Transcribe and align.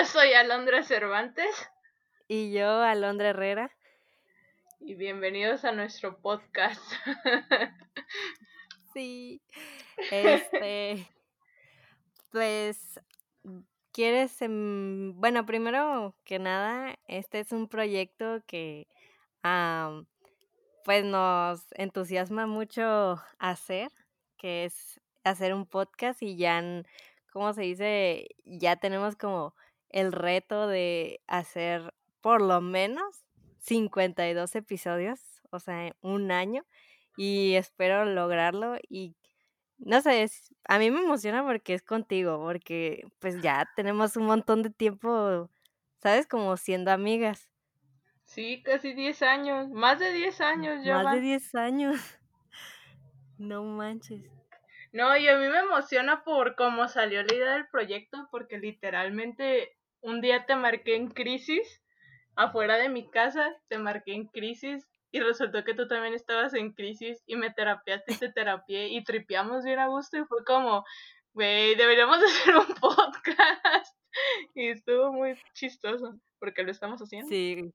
Yo 0.00 0.06
soy 0.06 0.32
Alondra 0.32 0.82
Cervantes. 0.82 1.70
Y 2.26 2.52
yo, 2.54 2.66
Alondra 2.80 3.28
Herrera. 3.28 3.70
Y 4.80 4.94
bienvenidos 4.94 5.66
a 5.66 5.72
nuestro 5.72 6.22
podcast. 6.22 6.80
sí. 8.94 9.42
Este. 10.10 11.06
pues. 12.32 12.98
¿Quieres.? 13.92 14.40
Em, 14.40 15.20
bueno, 15.20 15.44
primero 15.44 16.16
que 16.24 16.38
nada, 16.38 16.98
este 17.06 17.40
es 17.40 17.52
un 17.52 17.68
proyecto 17.68 18.42
que. 18.46 18.88
pues 20.82 21.04
nos 21.04 21.60
entusiasma 21.72 22.46
mucho 22.46 23.20
hacer, 23.38 23.90
que 24.38 24.64
es 24.64 24.98
hacer 25.24 25.52
un 25.52 25.66
podcast 25.66 26.22
y 26.22 26.36
ya, 26.38 26.62
¿cómo 27.34 27.52
se 27.52 27.60
dice? 27.60 28.28
Ya 28.46 28.76
tenemos 28.76 29.14
como 29.14 29.54
el 29.90 30.12
reto 30.12 30.66
de 30.66 31.20
hacer 31.26 31.94
por 32.20 32.42
lo 32.42 32.60
menos 32.60 33.24
52 33.58 34.54
episodios, 34.56 35.42
o 35.50 35.58
sea, 35.60 35.92
un 36.00 36.30
año, 36.32 36.64
y 37.16 37.54
espero 37.54 38.04
lograrlo 38.04 38.76
y 38.88 39.16
no 39.78 40.00
sé, 40.02 40.30
a 40.68 40.78
mí 40.78 40.90
me 40.90 41.00
emociona 41.00 41.42
porque 41.42 41.74
es 41.74 41.82
contigo, 41.82 42.38
porque 42.38 43.04
pues 43.18 43.40
ya 43.42 43.68
tenemos 43.76 44.16
un 44.16 44.26
montón 44.26 44.62
de 44.62 44.70
tiempo, 44.70 45.50
¿sabes? 45.98 46.26
Como 46.26 46.56
siendo 46.56 46.90
amigas. 46.90 47.48
Sí, 48.24 48.62
casi 48.62 48.92
10 48.92 49.22
años, 49.22 49.70
más 49.70 49.98
de 49.98 50.12
10 50.12 50.40
años 50.40 50.84
ya. 50.84 51.02
Más 51.02 51.14
de 51.14 51.20
10 51.20 51.54
años. 51.54 51.96
No 53.38 53.64
manches. 53.64 54.22
No, 54.92 55.16
y 55.16 55.26
a 55.26 55.38
mí 55.38 55.48
me 55.48 55.60
emociona 55.60 56.24
por 56.24 56.56
cómo 56.56 56.88
salió 56.88 57.22
la 57.22 57.34
idea 57.34 57.52
del 57.54 57.68
proyecto, 57.68 58.28
porque 58.30 58.58
literalmente 58.58 59.78
un 60.02 60.20
día 60.20 60.46
te 60.46 60.56
marqué 60.56 60.96
en 60.96 61.08
crisis, 61.08 61.82
afuera 62.36 62.76
de 62.76 62.88
mi 62.88 63.08
casa, 63.10 63.54
te 63.68 63.78
marqué 63.78 64.14
en 64.14 64.26
crisis 64.26 64.86
y 65.12 65.20
resultó 65.20 65.64
que 65.64 65.74
tú 65.74 65.88
también 65.88 66.14
estabas 66.14 66.54
en 66.54 66.72
crisis 66.72 67.22
y 67.26 67.36
me 67.36 67.50
terapiaste 67.50 68.14
y 68.14 68.16
te 68.16 68.32
terapié 68.32 68.88
y 68.88 69.02
tripeamos 69.02 69.64
bien 69.64 69.78
a 69.78 69.88
gusto 69.88 70.18
y 70.18 70.24
fue 70.24 70.44
como, 70.44 70.84
güey, 71.32 71.74
deberíamos 71.74 72.18
hacer 72.22 72.56
un 72.56 72.74
podcast. 72.80 73.96
Y 74.54 74.68
estuvo 74.68 75.12
muy 75.12 75.36
chistoso 75.54 76.18
porque 76.38 76.62
lo 76.62 76.70
estamos 76.70 77.00
haciendo. 77.00 77.28
Sí. 77.28 77.72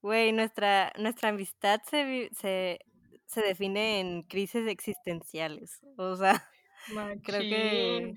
Güey, 0.00 0.32
nuestra, 0.32 0.92
nuestra 0.98 1.28
amistad 1.28 1.80
se, 1.88 2.28
se, 2.32 2.80
se 3.26 3.40
define 3.42 4.00
en 4.00 4.22
crisis 4.22 4.66
existenciales. 4.66 5.80
O 5.96 6.16
sea, 6.16 6.48
creo 7.24 7.40
que 7.40 8.14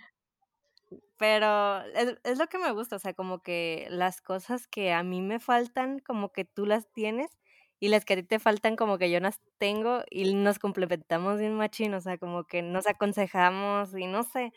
pero 1.18 1.82
es, 1.94 2.18
es, 2.24 2.38
lo 2.38 2.48
que 2.48 2.58
me 2.58 2.72
gusta, 2.72 2.98
o 2.98 3.00
sea, 3.00 3.14
como 3.14 3.40
que 3.40 3.88
las 3.90 4.22
cosas 4.22 4.68
que 4.68 4.94
a 4.94 5.04
mí 5.04 5.22
me 5.22 5.40
faltan, 5.40 6.00
como 6.00 6.32
que 6.32 6.46
tú 6.46 6.66
las 6.66 6.92
tienes, 6.92 7.32
y 7.80 7.90
las 7.90 8.06
que 8.06 8.14
a 8.14 8.18
ti 8.18 8.24
te 8.24 8.40
faltan, 8.40 8.76
como 8.76 8.98
que 8.98 9.12
yo 9.12 9.20
las 9.20 9.42
tengo, 9.58 10.04
y 10.10 10.34
nos 10.34 10.60
complementamos 10.60 11.40
bien 11.40 11.56
machín, 11.56 11.94
o 11.94 12.02
sea, 12.02 12.18
como 12.18 12.46
que 12.46 12.62
nos 12.62 12.88
aconsejamos, 12.88 13.96
y 13.96 14.08
no 14.08 14.24
sé, 14.24 14.52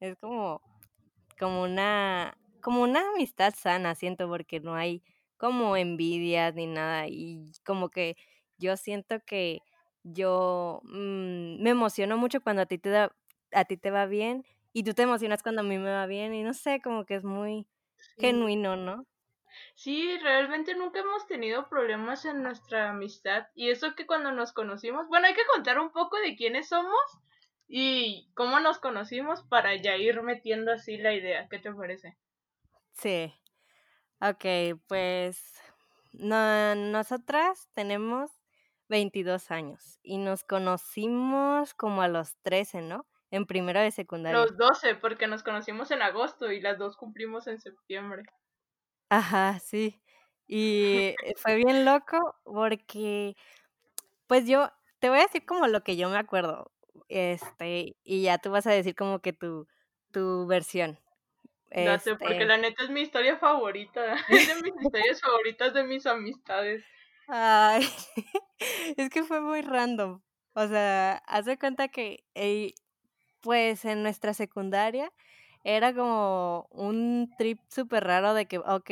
es 0.00 0.16
como, 0.16 0.62
como 1.38 1.62
una, 1.62 2.36
como 2.60 2.82
una 2.82 3.00
amistad 3.10 3.54
sana, 3.56 3.94
siento, 3.94 4.28
porque 4.28 4.60
no 4.60 4.74
hay 4.74 5.02
como 5.36 5.76
envidias 5.76 6.54
ni 6.54 6.66
nada, 6.66 7.08
y 7.08 7.52
como 7.64 7.88
que 7.90 8.16
yo 8.58 8.76
siento 8.76 9.20
que 9.26 9.60
yo 10.04 10.80
mm, 10.84 11.62
me 11.62 11.70
emociono 11.70 12.16
mucho 12.16 12.40
cuando 12.42 12.62
a 12.62 12.66
ti 12.66 12.78
te 12.78 12.90
da, 12.90 13.14
a 13.52 13.64
ti 13.64 13.76
te 13.76 13.90
va 13.90 14.06
bien, 14.06 14.44
y 14.72 14.84
tú 14.84 14.94
te 14.94 15.02
emocionas 15.02 15.42
cuando 15.42 15.62
a 15.62 15.64
mí 15.64 15.78
me 15.78 15.90
va 15.92 16.06
bien 16.06 16.34
y 16.34 16.42
no 16.42 16.54
sé, 16.54 16.80
como 16.82 17.04
que 17.06 17.16
es 17.16 17.24
muy 17.24 17.66
genuino, 18.18 18.76
¿no? 18.76 19.06
Sí, 19.74 20.16
realmente 20.18 20.74
nunca 20.74 21.00
hemos 21.00 21.26
tenido 21.26 21.68
problemas 21.68 22.24
en 22.24 22.42
nuestra 22.42 22.88
amistad 22.90 23.48
y 23.54 23.70
eso 23.70 23.94
que 23.94 24.06
cuando 24.06 24.32
nos 24.32 24.52
conocimos, 24.52 25.08
bueno, 25.08 25.26
hay 25.26 25.34
que 25.34 25.44
contar 25.52 25.78
un 25.78 25.92
poco 25.92 26.16
de 26.18 26.36
quiénes 26.36 26.68
somos 26.68 27.00
y 27.68 28.30
cómo 28.34 28.60
nos 28.60 28.78
conocimos 28.78 29.42
para 29.42 29.74
ya 29.76 29.96
ir 29.96 30.22
metiendo 30.22 30.72
así 30.72 30.96
la 30.96 31.12
idea, 31.14 31.48
¿qué 31.50 31.58
te 31.58 31.72
parece? 31.72 32.16
Sí. 32.92 33.34
Ok, 34.20 34.44
pues 34.88 35.42
no, 36.12 36.74
nosotras 36.76 37.68
tenemos 37.74 38.30
22 38.88 39.50
años 39.50 39.98
y 40.02 40.18
nos 40.18 40.44
conocimos 40.44 41.74
como 41.74 42.02
a 42.02 42.08
los 42.08 42.36
13, 42.42 42.82
¿no? 42.82 43.06
En 43.32 43.46
primero 43.46 43.80
de 43.80 43.90
secundaria. 43.90 44.38
Los 44.38 44.56
12, 44.58 44.94
porque 44.96 45.26
nos 45.26 45.42
conocimos 45.42 45.90
en 45.90 46.02
agosto 46.02 46.52
y 46.52 46.60
las 46.60 46.78
dos 46.78 46.96
cumplimos 46.96 47.46
en 47.46 47.58
septiembre. 47.60 48.22
Ajá, 49.08 49.58
sí. 49.58 50.00
Y 50.46 51.14
fue 51.36 51.56
bien 51.56 51.86
loco 51.86 52.36
porque, 52.44 53.34
pues 54.26 54.46
yo 54.46 54.70
te 55.00 55.08
voy 55.08 55.18
a 55.18 55.22
decir 55.22 55.46
como 55.46 55.66
lo 55.66 55.82
que 55.82 55.96
yo 55.96 56.10
me 56.10 56.18
acuerdo. 56.18 56.70
Este, 57.08 57.96
y 58.04 58.22
ya 58.22 58.36
tú 58.36 58.50
vas 58.50 58.66
a 58.66 58.72
decir 58.72 58.94
como 58.94 59.20
que 59.20 59.32
tu, 59.32 59.66
tu 60.12 60.46
versión. 60.46 60.98
Este... 61.70 62.16
porque 62.16 62.44
la 62.44 62.58
neta 62.58 62.84
es 62.84 62.90
mi 62.90 63.00
historia 63.00 63.38
favorita. 63.38 64.14
Es 64.28 64.48
de 64.48 64.62
mis 64.62 64.74
historias 64.84 65.20
favoritas 65.22 65.72
de 65.72 65.84
mis 65.84 66.06
amistades. 66.06 66.84
Ay, 67.28 67.88
es 68.98 69.08
que 69.08 69.22
fue 69.22 69.40
muy 69.40 69.62
random. 69.62 70.20
O 70.54 70.66
sea, 70.66 71.22
haz 71.26 71.46
de 71.46 71.58
cuenta 71.58 71.88
que 71.88 72.24
pues 73.42 73.84
en 73.84 74.02
nuestra 74.02 74.34
secundaria 74.34 75.12
era 75.64 75.94
como 75.94 76.66
un 76.70 77.34
trip 77.38 77.60
súper 77.68 78.04
raro 78.04 78.34
de 78.34 78.46
que, 78.46 78.58
ok, 78.58 78.90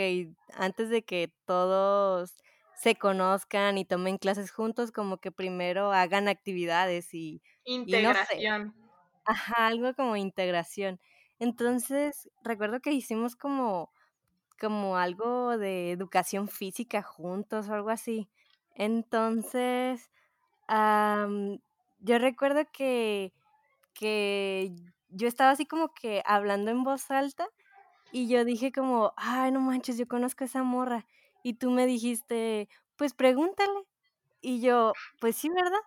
antes 0.55 0.91
de 0.91 1.03
que 1.03 1.33
todos 1.47 2.37
se 2.75 2.97
conozcan 2.97 3.79
y 3.79 3.85
tomen 3.85 4.19
clases 4.19 4.51
juntos, 4.53 4.93
como 4.93 5.19
que 5.19 5.33
primero 5.33 5.93
hagan 5.93 6.29
actividades 6.29 7.13
y... 7.15 7.43
Integración. 7.65 8.75
Ajá, 9.25 9.67
algo 9.67 9.95
como 9.95 10.17
integración. 10.17 11.01
Entonces, 11.39 12.31
recuerdo 12.43 12.81
que 12.81 12.93
hicimos 12.93 13.37
como, 13.37 13.93
como 14.61 14.97
algo 14.97 15.59
de 15.59 15.93
educación 15.93 16.49
física 16.49 17.03
juntos 17.03 17.69
o 17.69 17.75
algo 17.75 17.91
así. 17.91 18.31
Entonces, 18.75 20.11
yo 20.69 22.19
recuerdo 22.19 22.63
que 22.73 23.33
que 24.01 24.73
yo 25.11 25.29
estaba 25.29 25.51
así 25.51 25.67
como 25.67 25.93
que 25.93 26.23
hablando 26.25 26.71
en 26.71 26.83
voz 26.83 27.11
alta 27.11 27.47
y 28.13 28.29
yo 28.29 28.45
dije 28.45 28.73
como, 28.73 29.13
ay, 29.17 29.53
no 29.53 29.61
manches, 29.61 29.99
yo 29.99 30.09
conozco 30.09 30.43
a 30.45 30.47
esa 30.47 30.63
morra. 30.63 31.07
Y 31.43 31.55
tú 31.55 31.71
me 31.71 31.87
dijiste, 31.87 32.69
pues 32.97 33.15
pregúntale. 33.15 33.85
Y 34.41 34.61
yo, 34.61 34.93
pues 35.21 35.37
sí, 35.37 35.51
¿verdad? 35.51 35.81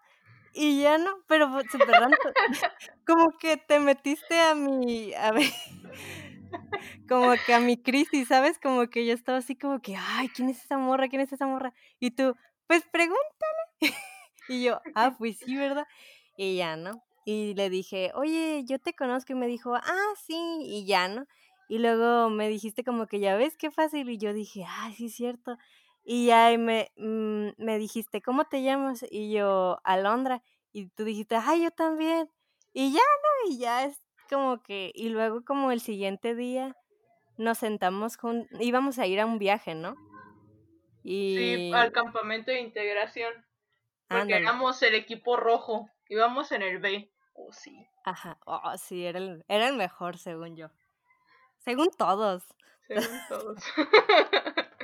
Y 0.54 0.84
ya 0.84 0.98
no, 1.00 1.12
pero 1.28 1.50
súper 1.72 1.90
raro. 1.90 2.16
como 3.08 3.38
que 3.40 3.58
te 3.58 3.80
metiste 3.80 4.40
a 4.40 4.54
mi, 4.54 5.14
a 5.16 5.32
ver, 5.32 5.50
como 7.10 7.34
que 7.46 7.54
a 7.54 7.60
mi 7.60 7.82
crisis, 7.82 8.28
¿sabes? 8.28 8.60
Como 8.60 8.88
que 8.88 9.06
yo 9.06 9.14
estaba 9.14 9.40
así 9.40 9.56
como 9.56 9.82
que, 9.82 9.96
ay, 9.98 10.30
¿quién 10.30 10.50
es 10.50 10.64
esa 10.64 10.78
morra? 10.78 11.10
¿Quién 11.10 11.24
es 11.24 11.34
esa 11.34 11.48
morra? 11.48 11.74
Y 12.00 12.12
tú, 12.12 12.36
pues 12.68 12.84
pregúntale. 12.92 13.24
y 14.48 14.64
yo, 14.64 14.80
ah, 14.94 15.16
pues 15.18 15.40
sí, 15.40 15.58
¿verdad? 15.58 15.88
Y 16.38 16.58
ya, 16.58 16.76
¿no? 16.76 17.04
Y 17.26 17.54
le 17.56 17.70
dije, 17.70 18.12
oye, 18.16 18.64
yo 18.66 18.80
te 18.80 18.94
conozco. 18.94 19.34
Y 19.34 19.36
me 19.36 19.48
dijo, 19.48 19.76
ah, 19.76 20.14
sí, 20.26 20.36
y 20.62 20.86
ya, 20.86 21.08
¿no? 21.08 21.26
Y 21.70 21.80
luego 21.80 22.30
me 22.30 22.50
dijiste 22.50 22.84
como 22.84 23.08
que 23.08 23.20
ya 23.20 23.36
ves 23.36 23.58
qué 23.58 23.72
fácil. 23.72 24.10
Y 24.10 24.18
yo 24.18 24.34
dije, 24.34 24.66
ah, 24.68 24.92
sí, 24.96 25.06
es 25.06 25.16
cierto. 25.16 25.58
Y 26.04 26.28
ya 26.28 26.56
me, 26.58 26.92
mm, 26.98 27.50
me 27.58 27.78
dijiste, 27.78 28.22
¿cómo 28.22 28.46
te 28.46 28.62
llamas? 28.62 29.06
Y 29.10 29.32
yo, 29.32 29.80
Alondra. 29.84 30.44
Y 30.74 30.90
tú 30.90 31.06
dijiste, 31.06 31.36
ay, 31.36 31.64
yo 31.64 31.72
también. 31.72 32.30
Y 32.74 32.92
ya, 32.92 33.00
¿no? 33.00 33.52
Y 33.52 33.58
ya 33.60 33.86
es 33.86 34.02
como 34.30 34.62
que, 34.62 34.92
y 34.96 35.10
luego 35.10 35.46
como 35.46 35.72
el 35.72 35.80
siguiente 35.80 36.36
día 36.36 36.76
nos 37.38 37.60
sentamos 37.60 38.18
juntos, 38.18 38.50
íbamos 38.60 39.00
a 39.00 39.08
ir 39.08 39.20
a 39.20 39.26
un 39.26 39.40
viaje, 39.40 39.76
¿no? 39.76 39.96
Y... 41.04 41.36
Sí, 41.38 41.72
al 41.74 41.92
campamento 41.92 42.52
de 42.52 42.62
integración. 42.62 43.34
Porque 44.08 44.36
éramos 44.36 44.82
el 44.84 44.96
equipo 44.96 45.38
rojo, 45.38 45.90
íbamos 46.08 46.52
en 46.52 46.62
el 46.62 46.80
B. 46.80 47.13
Oh, 47.36 47.52
sí. 47.52 47.88
Ajá, 48.06 48.38
oh, 48.46 48.78
sí, 48.78 49.06
era 49.06 49.20
el, 49.20 49.44
era 49.48 49.68
el 49.70 49.76
mejor, 49.76 50.18
según 50.18 50.56
yo. 50.56 50.70
Según 51.60 51.90
todos. 51.98 52.44
Según 52.88 53.20
todos. 53.30 53.60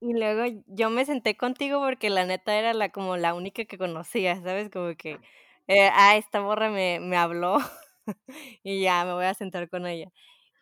y 0.00 0.14
luego 0.14 0.62
yo 0.66 0.90
me 0.90 1.04
senté 1.04 1.36
contigo 1.36 1.80
porque 1.80 2.10
la 2.10 2.24
neta 2.26 2.56
era 2.56 2.74
la 2.74 2.88
como 2.90 3.16
la 3.16 3.34
única 3.34 3.64
que 3.64 3.78
conocía, 3.78 4.36
¿sabes? 4.42 4.70
Como 4.70 4.94
que, 4.96 5.20
eh, 5.68 5.90
ah, 5.92 6.16
esta 6.16 6.40
borra 6.40 6.70
me, 6.70 6.98
me 7.00 7.16
habló 7.16 7.58
y 8.64 8.82
ya 8.82 9.04
me 9.04 9.12
voy 9.14 9.26
a 9.26 9.34
sentar 9.34 9.68
con 9.70 9.86
ella. 9.86 10.10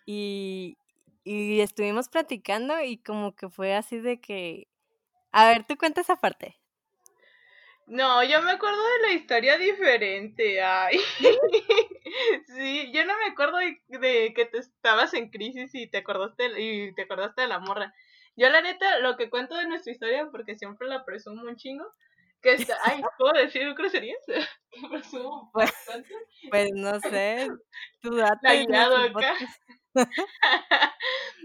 Y, 0.06 0.78
y 1.25 1.60
estuvimos 1.62 2.08
platicando 2.10 2.82
y 2.82 2.98
como 2.98 3.34
que 3.37 3.50
fue 3.50 3.75
así 3.76 4.00
de 4.00 4.20
que, 4.20 4.69
a 5.32 5.48
ver, 5.48 5.66
tú 5.66 5.78
cuenta 5.78 6.02
esa 6.02 6.16
parte. 6.19 6.59
No, 7.90 8.22
yo 8.22 8.40
me 8.42 8.52
acuerdo 8.52 8.78
de 8.78 9.08
la 9.08 9.12
historia 9.14 9.58
diferente. 9.58 10.62
Ay. 10.62 10.96
¿Sí? 12.46 12.92
yo 12.92 13.04
no 13.04 13.19
me 13.19 13.32
acuerdo 13.32 13.58
de, 13.58 14.32
que 14.32 14.44
te 14.44 14.58
estabas 14.58 15.12
en 15.14 15.28
crisis 15.28 15.75
y 15.75 15.90
te 15.90 15.98
acordaste 15.98 16.50
y 16.56 16.94
te 16.94 17.02
acordaste 17.02 17.42
de 17.42 17.48
la 17.48 17.58
morra. 17.58 17.92
Yo 18.37 18.48
la 18.48 18.60
neta 18.62 19.00
lo 19.00 19.16
que 19.16 19.28
cuento 19.28 19.56
de 19.56 19.66
nuestra 19.66 19.90
historia 19.90 20.28
porque 20.31 20.54
siempre 20.54 20.87
la 20.87 21.04
presumo 21.04 21.42
un 21.42 21.56
chingo, 21.56 21.84
que 22.40 22.54
está, 22.54 22.78
ay, 22.84 23.02
¿puedo 23.19 23.32
decir 23.32 23.75
groserías? 23.75 24.20
presumo 24.88 25.50
pues, 25.52 25.72
pues 26.48 26.70
no 26.72 27.00
sé, 27.00 27.48
tu 28.02 28.14
date 28.14 28.69
la 28.69 28.84
acá. 28.84 29.34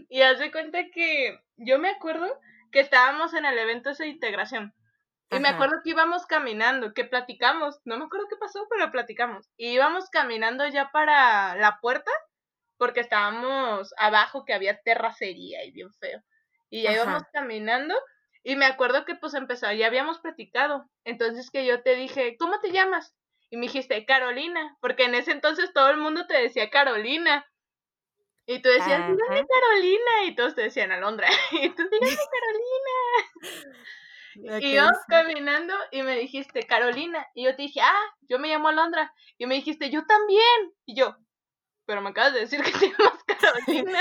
y 0.09 0.21
haz 0.21 0.37
de 0.37 0.51
cuenta 0.51 0.83
que 0.93 1.39
yo 1.57 1.79
me 1.79 1.89
acuerdo 1.89 2.39
que 2.71 2.81
estábamos 2.81 3.33
en 3.33 3.45
el 3.45 3.57
evento 3.57 3.91
de 3.95 4.07
integración. 4.07 4.75
Y 5.31 5.39
me 5.39 5.49
acuerdo 5.49 5.81
que 5.83 5.89
íbamos 5.89 6.25
caminando, 6.25 6.93
que 6.93 7.03
platicamos, 7.03 7.79
no 7.83 7.97
me 7.97 8.05
acuerdo 8.05 8.27
qué 8.29 8.37
pasó, 8.37 8.67
pero 8.69 8.91
platicamos. 8.91 9.49
Y 9.57 9.69
íbamos 9.69 10.09
caminando 10.09 10.67
ya 10.67 10.91
para 10.91 11.55
la 11.55 11.79
puerta, 11.81 12.11
porque 12.77 12.99
estábamos 12.99 13.93
abajo, 13.97 14.45
que 14.45 14.53
había 14.53 14.81
terracería 14.81 15.65
y 15.65 15.71
bien 15.71 15.91
feo. 15.93 16.21
Y 16.69 16.83
ya 16.83 16.93
íbamos 16.93 17.23
caminando, 17.33 17.95
y 18.43 18.55
me 18.55 18.65
acuerdo 18.65 19.05
que 19.05 19.15
pues 19.15 19.33
empezó, 19.33 19.71
ya 19.71 19.87
habíamos 19.87 20.19
platicado. 20.19 20.87
Entonces 21.03 21.49
que 21.49 21.65
yo 21.65 21.81
te 21.81 21.95
dije, 21.95 22.37
¿cómo 22.37 22.59
te 22.59 22.71
llamas? 22.71 23.15
Y 23.49 23.57
me 23.57 23.63
dijiste, 23.63 24.05
Carolina, 24.05 24.77
porque 24.81 25.05
en 25.05 25.15
ese 25.15 25.31
entonces 25.31 25.73
todo 25.73 25.89
el 25.89 25.97
mundo 25.97 26.27
te 26.27 26.37
decía 26.37 26.69
Carolina. 26.69 27.45
Y 28.45 28.61
tú 28.61 28.69
decías, 28.69 29.01
dígame 29.07 29.47
Carolina, 29.47 30.23
y 30.27 30.35
todos 30.35 30.53
te 30.53 30.61
decían 30.61 30.91
Alondra. 30.91 31.27
y 31.51 31.69
tú, 31.69 31.83
dígame 31.89 32.15
Carolina. 32.15 33.79
y 34.35 34.73
yo 34.73 34.87
caminando 35.07 35.73
y 35.91 36.03
me 36.03 36.17
dijiste, 36.17 36.63
Carolina. 36.63 37.25
Y 37.33 37.45
yo 37.45 37.55
te 37.55 37.63
dije, 37.63 37.81
ah, 37.81 38.15
yo 38.29 38.39
me 38.39 38.49
llamo 38.49 38.67
Alondra. 38.67 39.13
Y 39.37 39.45
me 39.45 39.55
dijiste, 39.55 39.89
yo 39.89 40.05
también. 40.05 40.73
Y 40.85 40.95
yo, 40.95 41.15
pero 41.85 42.01
me 42.01 42.09
acabas 42.09 42.33
de 42.33 42.41
decir 42.41 42.61
que 42.61 42.71
te 42.71 42.79
llamas 42.97 43.23
Carolina. 43.27 43.99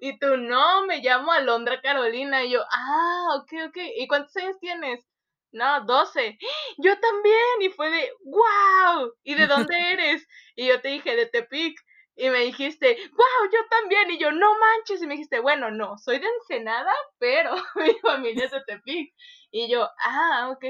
y 0.00 0.18
tú, 0.18 0.36
no, 0.36 0.84
me 0.86 0.98
llamo 0.98 1.32
Alondra 1.32 1.80
Carolina. 1.80 2.44
Y 2.44 2.50
yo, 2.50 2.62
ah, 2.70 3.36
ok, 3.40 3.52
ok. 3.68 3.76
¿Y 3.96 4.06
cuántos 4.06 4.36
años 4.36 4.58
tienes? 4.60 5.06
No, 5.52 5.84
12. 5.84 6.38
Yo 6.78 6.98
también. 6.98 7.60
Y 7.60 7.68
fue 7.70 7.90
de, 7.90 8.10
wow. 8.24 9.14
¿Y 9.22 9.34
de 9.34 9.46
dónde 9.46 9.74
eres? 9.92 10.26
Y 10.56 10.66
yo 10.66 10.80
te 10.80 10.88
dije, 10.88 11.16
de 11.16 11.26
Tepic. 11.26 11.78
Y 12.14 12.28
me 12.30 12.40
dijiste, 12.40 12.96
wow, 13.12 13.50
yo 13.52 13.58
también. 13.70 14.10
Y 14.10 14.18
yo, 14.18 14.32
no 14.32 14.58
manches. 14.58 15.02
Y 15.02 15.06
me 15.06 15.14
dijiste, 15.14 15.40
bueno, 15.40 15.70
no, 15.70 15.98
soy 15.98 16.18
de 16.18 16.26
Ensenada, 16.26 16.92
pero 17.18 17.54
mi 17.76 17.94
familia 18.00 18.46
es 18.46 18.50
de 18.50 18.62
Tepic. 18.66 19.14
Y 19.50 19.70
yo, 19.70 19.88
ah, 20.04 20.50
ok. 20.52 20.64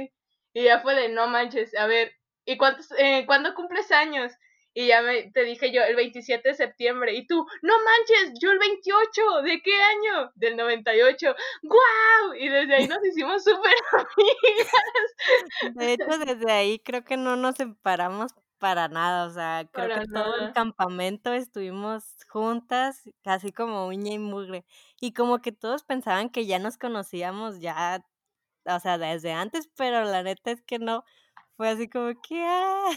Y 0.55 0.65
ya 0.65 0.81
fue 0.81 0.95
de, 0.95 1.09
no 1.09 1.29
manches, 1.29 1.75
a 1.77 1.87
ver, 1.87 2.13
¿y 2.45 2.59
cuántos, 2.59 2.91
eh, 2.99 3.25
cuándo 3.27 3.55
cumples 3.55 3.91
años? 3.91 4.33
Y 4.75 4.87
ya 4.87 5.03
me, 5.03 5.31
te 5.33 5.45
dije 5.45 5.71
yo, 5.71 5.83
el 5.83 5.97
27 5.97 6.49
de 6.49 6.55
septiembre. 6.55 7.15
Y 7.15 7.27
tú, 7.27 7.47
no 7.61 7.75
manches, 7.85 8.39
yo 8.41 8.51
el 8.51 8.59
28. 8.59 9.43
¿De 9.43 9.61
qué 9.63 9.83
año? 9.83 10.33
Del 10.35 10.57
98. 10.57 11.35
¡Guau! 11.63 12.35
Y 12.35 12.49
desde 12.49 12.77
ahí 12.77 12.89
nos 12.89 13.05
hicimos 13.05 13.45
súper 13.45 13.75
amigas. 13.93 15.75
De 15.75 15.93
hecho, 15.93 16.19
desde 16.19 16.51
ahí 16.51 16.79
creo 16.79 17.05
que 17.05 17.19
no 17.19 17.37
nos 17.37 17.57
separamos 17.57 18.33
para 18.63 18.87
nada, 18.87 19.27
o 19.27 19.31
sea, 19.31 19.69
creo 19.73 19.99
que 19.99 20.07
todo 20.07 20.37
el 20.37 20.53
campamento 20.53 21.33
estuvimos 21.33 22.05
juntas, 22.29 23.03
casi 23.25 23.51
como 23.51 23.89
uña 23.89 24.13
y 24.13 24.21
mugre, 24.21 24.65
y 25.01 25.15
como 25.15 25.41
que 25.41 25.51
todos 25.51 25.83
pensaban 25.83 26.31
que 26.31 26.47
ya 26.47 26.61
nos 26.61 26.79
conocíamos 26.79 27.59
ya, 27.59 28.07
o 28.65 28.79
sea, 28.79 28.99
desde 28.99 29.33
antes, 29.33 29.69
pero 29.77 30.05
la 30.05 30.23
neta 30.23 30.53
es 30.53 30.63
que 30.63 30.79
no, 30.79 31.05
fue 31.57 31.71
así 31.71 31.89
como 31.89 32.13
que, 32.23 32.41
ah. 32.47 32.89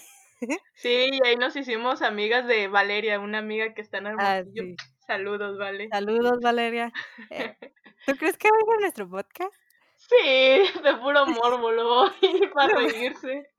Sí, 0.76 1.10
y 1.12 1.28
ahí 1.28 1.36
nos 1.36 1.56
hicimos 1.56 2.04
amigas 2.04 2.46
de 2.46 2.68
Valeria, 2.68 3.20
una 3.20 3.40
amiga 3.40 3.74
que 3.74 3.82
está 3.82 3.98
en 3.98 4.08
ah, 4.20 4.38
Hermosillo. 4.38 4.76
Saludos, 5.08 5.58
Vale. 5.58 5.90
Saludos, 5.90 6.42
Valeria. 6.44 6.94
Eh, 7.32 7.58
¿Tú 8.06 8.16
crees 8.20 8.38
que 8.38 8.50
va 8.50 8.76
a 8.76 8.82
nuestro 8.82 9.10
podcast? 9.10 9.56
Sí, 9.98 10.82
de 10.84 10.94
puro 11.02 11.26
morbo 11.26 11.72
lo 11.72 12.12
para 12.54 12.74
reírse. 12.78 13.50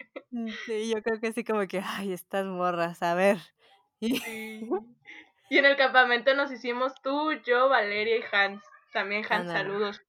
Sí, 0.66 0.90
yo 0.90 1.02
creo 1.02 1.20
que 1.20 1.32
sí, 1.32 1.44
como 1.44 1.66
que, 1.66 1.82
ay, 1.84 2.12
estas 2.12 2.44
morras, 2.44 3.02
a 3.02 3.14
ver. 3.14 3.38
Y, 5.48 5.58
en 5.58 5.64
el 5.64 5.76
campamento 5.76 6.34
nos 6.34 6.50
hicimos 6.50 6.92
tú, 7.02 7.30
yo, 7.44 7.68
Valeria 7.68 8.16
y 8.16 8.24
Hans. 8.32 8.64
También 8.92 9.24
Hans, 9.30 9.48
saludos. 9.48 10.02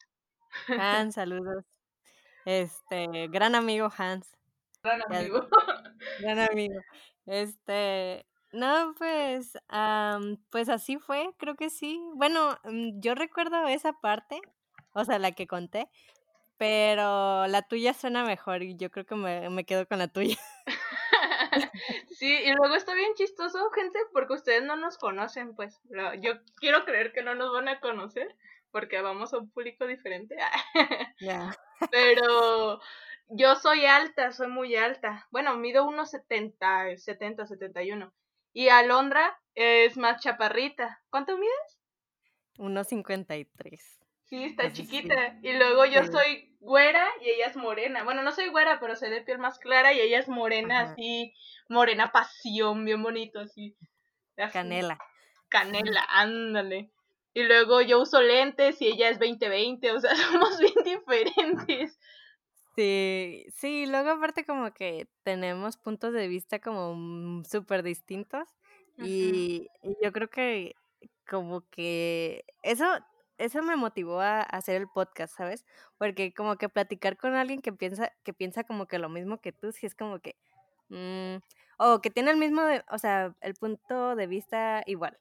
Hans, 0.68 1.14
saludos. 1.16 1.64
Este, 2.44 3.28
gran 3.28 3.54
amigo 3.54 3.92
Hans. 3.96 4.36
Gran 4.82 5.04
amigo. 5.04 5.48
Gran 6.20 6.40
amigo. 6.40 6.82
Este, 7.28 8.26
no, 8.52 8.96
pues, 8.98 9.60
pues 10.50 10.70
así 10.70 10.98
fue, 10.98 11.30
creo 11.38 11.56
que 11.56 11.70
sí. 11.70 12.02
Bueno, 12.16 12.58
mm, 12.64 13.00
yo 13.00 13.14
recuerdo 13.14 13.68
esa 13.68 13.94
parte, 13.94 14.42
o 14.94 15.06
sea, 15.06 15.20
la 15.20 15.34
que 15.34 15.46
conté, 15.46 15.88
pero 16.58 17.48
la 17.48 17.62
tuya 17.62 17.94
suena 17.94 18.24
mejor 18.24 18.64
y 18.64 18.76
yo 18.76 18.90
creo 18.92 19.06
que 19.06 19.16
me, 19.16 19.50
me 19.50 19.66
quedo 19.66 19.88
con 19.88 20.00
la 20.00 20.08
tuya. 20.08 20.38
sí, 22.18 22.32
y 22.46 22.52
luego 22.54 22.76
está 22.76 22.94
bien 22.94 23.14
chistoso, 23.16 23.70
gente, 23.72 24.00
porque 24.12 24.34
ustedes 24.34 24.64
no 24.64 24.76
nos 24.76 24.98
conocen, 24.98 25.56
pues. 25.56 25.80
Yo 26.20 26.34
quiero 26.56 26.86
creer 26.86 27.14
que 27.14 27.24
no 27.24 27.36
nos 27.36 27.54
van 27.54 27.68
a 27.68 27.80
conocer, 27.80 28.36
porque 28.72 29.02
vamos 29.02 29.34
a 29.34 29.38
un 29.38 29.50
público 29.50 29.86
diferente. 29.88 30.36
Pero 31.92 32.80
yo 33.30 33.56
soy 33.56 33.86
alta, 33.86 34.32
soy 34.32 34.48
muy 34.48 34.76
alta. 34.76 35.28
Bueno, 35.32 35.56
mido 35.58 35.86
unos 35.86 36.12
70, 36.12 36.98
70, 36.98 37.46
71. 37.48 38.14
Y 38.54 38.70
Alondra 38.70 39.40
es 39.54 39.98
más 39.98 40.22
chaparrita. 40.22 41.02
¿Cuánto 41.10 41.38
mides? 41.38 41.80
Unos 42.58 42.88
53. 42.88 43.97
Sí, 44.28 44.44
está 44.44 44.72
chiquita. 44.74 45.40
Y 45.42 45.54
luego 45.54 45.86
yo 45.86 46.04
soy 46.04 46.54
güera 46.60 47.08
y 47.22 47.30
ella 47.30 47.48
es 47.48 47.56
morena. 47.56 48.04
Bueno, 48.04 48.24
no 48.24 48.34
soy 48.34 48.50
güera, 48.50 48.80
pero 48.80 48.96
soy 48.96 49.10
de 49.10 49.22
piel 49.22 49.40
más 49.40 49.58
clara 49.58 49.94
y 49.94 50.02
ella 50.02 50.20
es 50.20 50.28
morena, 50.28 50.82
así, 50.82 51.34
morena 51.70 52.12
pasión, 52.12 52.84
bien 52.84 53.02
bonito, 53.02 53.40
así. 53.40 53.76
Canela. 54.52 54.98
Canela, 55.50 56.06
ándale. 56.10 56.92
Y 57.34 57.44
luego 57.44 57.82
yo 57.82 58.02
uso 58.02 58.22
lentes 58.22 58.82
y 58.82 58.88
ella 58.88 59.10
es 59.10 59.20
2020, 59.20 59.92
o 59.92 60.00
sea, 60.02 60.12
somos 60.16 60.60
bien 60.60 60.74
diferentes. 60.84 61.98
Sí, 62.76 63.46
sí, 63.54 63.86
luego 63.88 64.12
aparte 64.12 64.46
como 64.46 64.74
que 64.74 65.08
tenemos 65.24 65.78
puntos 65.78 66.14
de 66.14 66.28
vista 66.28 66.60
como 66.60 67.44
súper 67.44 67.82
distintos 67.82 68.48
y 69.00 69.68
yo 70.02 70.12
creo 70.12 70.30
que 70.30 70.76
como 71.28 71.68
que 71.70 72.46
eso 72.62 72.86
eso 73.38 73.62
me 73.62 73.76
motivó 73.76 74.22
a, 74.22 74.42
hacer 74.42 74.76
el 74.76 74.88
podcast, 74.88 75.36
¿sabes? 75.36 75.66
Porque 75.98 76.34
como 76.34 76.58
que 76.58 76.70
platicar 76.70 77.18
con 77.18 77.36
alguien 77.36 77.62
que 77.62 77.74
piensa, 77.74 78.12
que 78.24 78.34
piensa 78.34 78.64
como 78.64 78.88
que 78.88 79.00
lo 79.00 79.10
mismo 79.10 79.40
que 79.40 79.52
tú, 79.52 79.72
si 79.72 79.86
es 79.86 79.96
como 79.96 80.20
que, 80.20 80.36
mm, 80.90 81.38
o 81.78 82.02
que 82.02 82.10
tiene 82.10 82.32
el 82.32 82.38
mismo, 82.38 82.62
o 82.90 82.98
sea, 82.98 83.36
el 83.42 83.54
punto 83.56 84.16
de 84.16 84.28
vista 84.28 84.84
igual. 84.86 85.18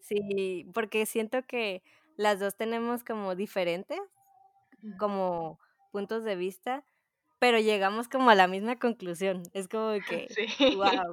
Sí, 0.00 0.66
porque 0.74 1.06
siento 1.06 1.42
que 1.42 1.82
las 2.16 2.40
dos 2.40 2.56
tenemos 2.56 3.04
como 3.04 3.34
diferentes, 3.34 4.00
como 4.98 5.58
puntos 5.92 6.24
de 6.24 6.36
vista, 6.36 6.84
pero 7.38 7.58
llegamos 7.58 8.08
como 8.08 8.30
a 8.30 8.34
la 8.34 8.46
misma 8.46 8.78
conclusión. 8.78 9.42
Es 9.52 9.68
como 9.68 9.94
que, 10.08 10.28
wow. 10.76 11.12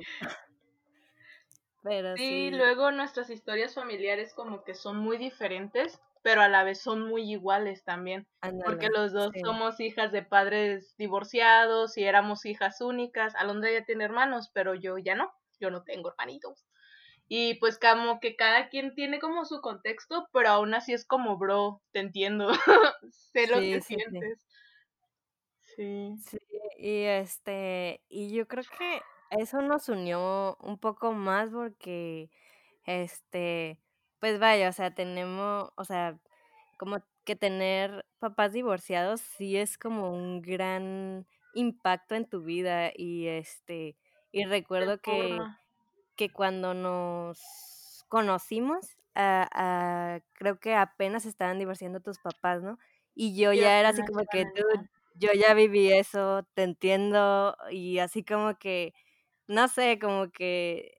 Pero 1.82 2.16
sí, 2.18 2.52
luego 2.52 2.92
nuestras 2.92 3.30
historias 3.30 3.74
familiares 3.74 4.34
como 4.34 4.64
que 4.64 4.76
son 4.76 4.98
muy 4.98 5.18
diferentes, 5.18 6.00
pero 6.22 6.42
a 6.42 6.50
la 6.50 6.64
vez 6.64 6.82
son 6.82 7.08
muy 7.08 7.32
iguales 7.32 7.84
también, 7.84 8.28
porque 8.66 8.90
los 8.90 9.14
dos 9.14 9.32
somos 9.44 9.80
hijas 9.80 10.12
de 10.12 10.24
padres 10.24 10.96
divorciados 10.98 11.98
y 11.98 12.04
éramos 12.04 12.46
hijas 12.46 12.82
únicas. 12.82 13.36
Alondra 13.36 13.72
ya 13.72 13.86
tiene 13.86 14.04
hermanos, 14.04 14.50
pero 14.54 14.76
yo 14.76 14.98
ya 14.98 15.16
no, 15.16 15.32
yo 15.60 15.72
no 15.72 15.84
tengo 15.84 16.10
hermanitos. 16.10 16.66
Y 17.32 17.56
pues 17.56 17.78
como 17.78 18.20
que 18.20 18.36
cada 18.36 18.70
quien 18.70 18.96
tiene 18.96 19.20
como 19.20 19.46
su 19.46 19.62
contexto, 19.62 20.28
pero 20.34 20.50
aún 20.50 20.74
así 20.74 20.94
es 20.94 21.06
como, 21.06 21.38
bro, 21.38 21.82
te 21.92 22.00
entiendo, 22.00 22.50
sé 23.12 23.48
lo 23.48 23.60
que 23.60 23.82
sientes. 23.82 24.46
Sí. 25.62 26.16
Sí, 26.26 26.38
y 26.78 27.04
este, 27.04 28.02
y 28.10 28.34
yo 28.34 28.48
creo 28.48 28.64
que 28.78 29.02
eso 29.30 29.62
nos 29.62 29.88
unió 29.90 30.58
un 30.60 30.80
poco 30.80 31.14
más 31.14 31.52
porque, 31.52 32.32
este, 32.86 33.80
pues 34.20 34.40
vaya, 34.40 34.70
o 34.70 34.74
sea, 34.74 34.94
tenemos, 34.94 35.72
o 35.76 35.86
sea, 35.86 36.20
como 36.78 37.00
que 37.26 37.36
tener 37.36 38.06
papás 38.20 38.54
divorciados 38.54 39.22
sí 39.22 39.58
es 39.58 39.78
como 39.78 40.12
un 40.14 40.42
gran 40.42 41.28
impacto 41.54 42.16
en 42.16 42.28
tu 42.30 42.44
vida 42.44 42.92
y 42.96 43.28
este 43.28 43.98
y 44.32 44.46
recuerdo 44.46 45.02
que, 45.02 45.50
que 46.18 46.32
cuando 46.34 46.74
nos 46.76 48.06
conocimos 48.10 48.98
creo 50.34 50.60
que 50.60 50.76
apenas 50.76 51.26
estaban 51.26 51.60
divorciando 51.60 52.00
tus 52.02 52.20
papás, 52.20 52.62
¿no? 52.64 52.78
Y 53.16 53.36
yo 53.40 53.54
ya 53.54 53.80
era 53.80 53.90
así 53.90 54.04
como 54.06 54.26
que, 54.28 54.54
yo 55.14 55.30
ya 55.34 55.54
viví 55.54 55.92
eso, 55.94 56.44
te 56.56 56.64
entiendo 56.64 57.56
y 57.72 58.00
así 58.00 58.24
como 58.24 58.58
que, 58.60 58.94
no 59.48 59.68
sé, 59.70 60.00
como 60.00 60.32
que 60.32 60.96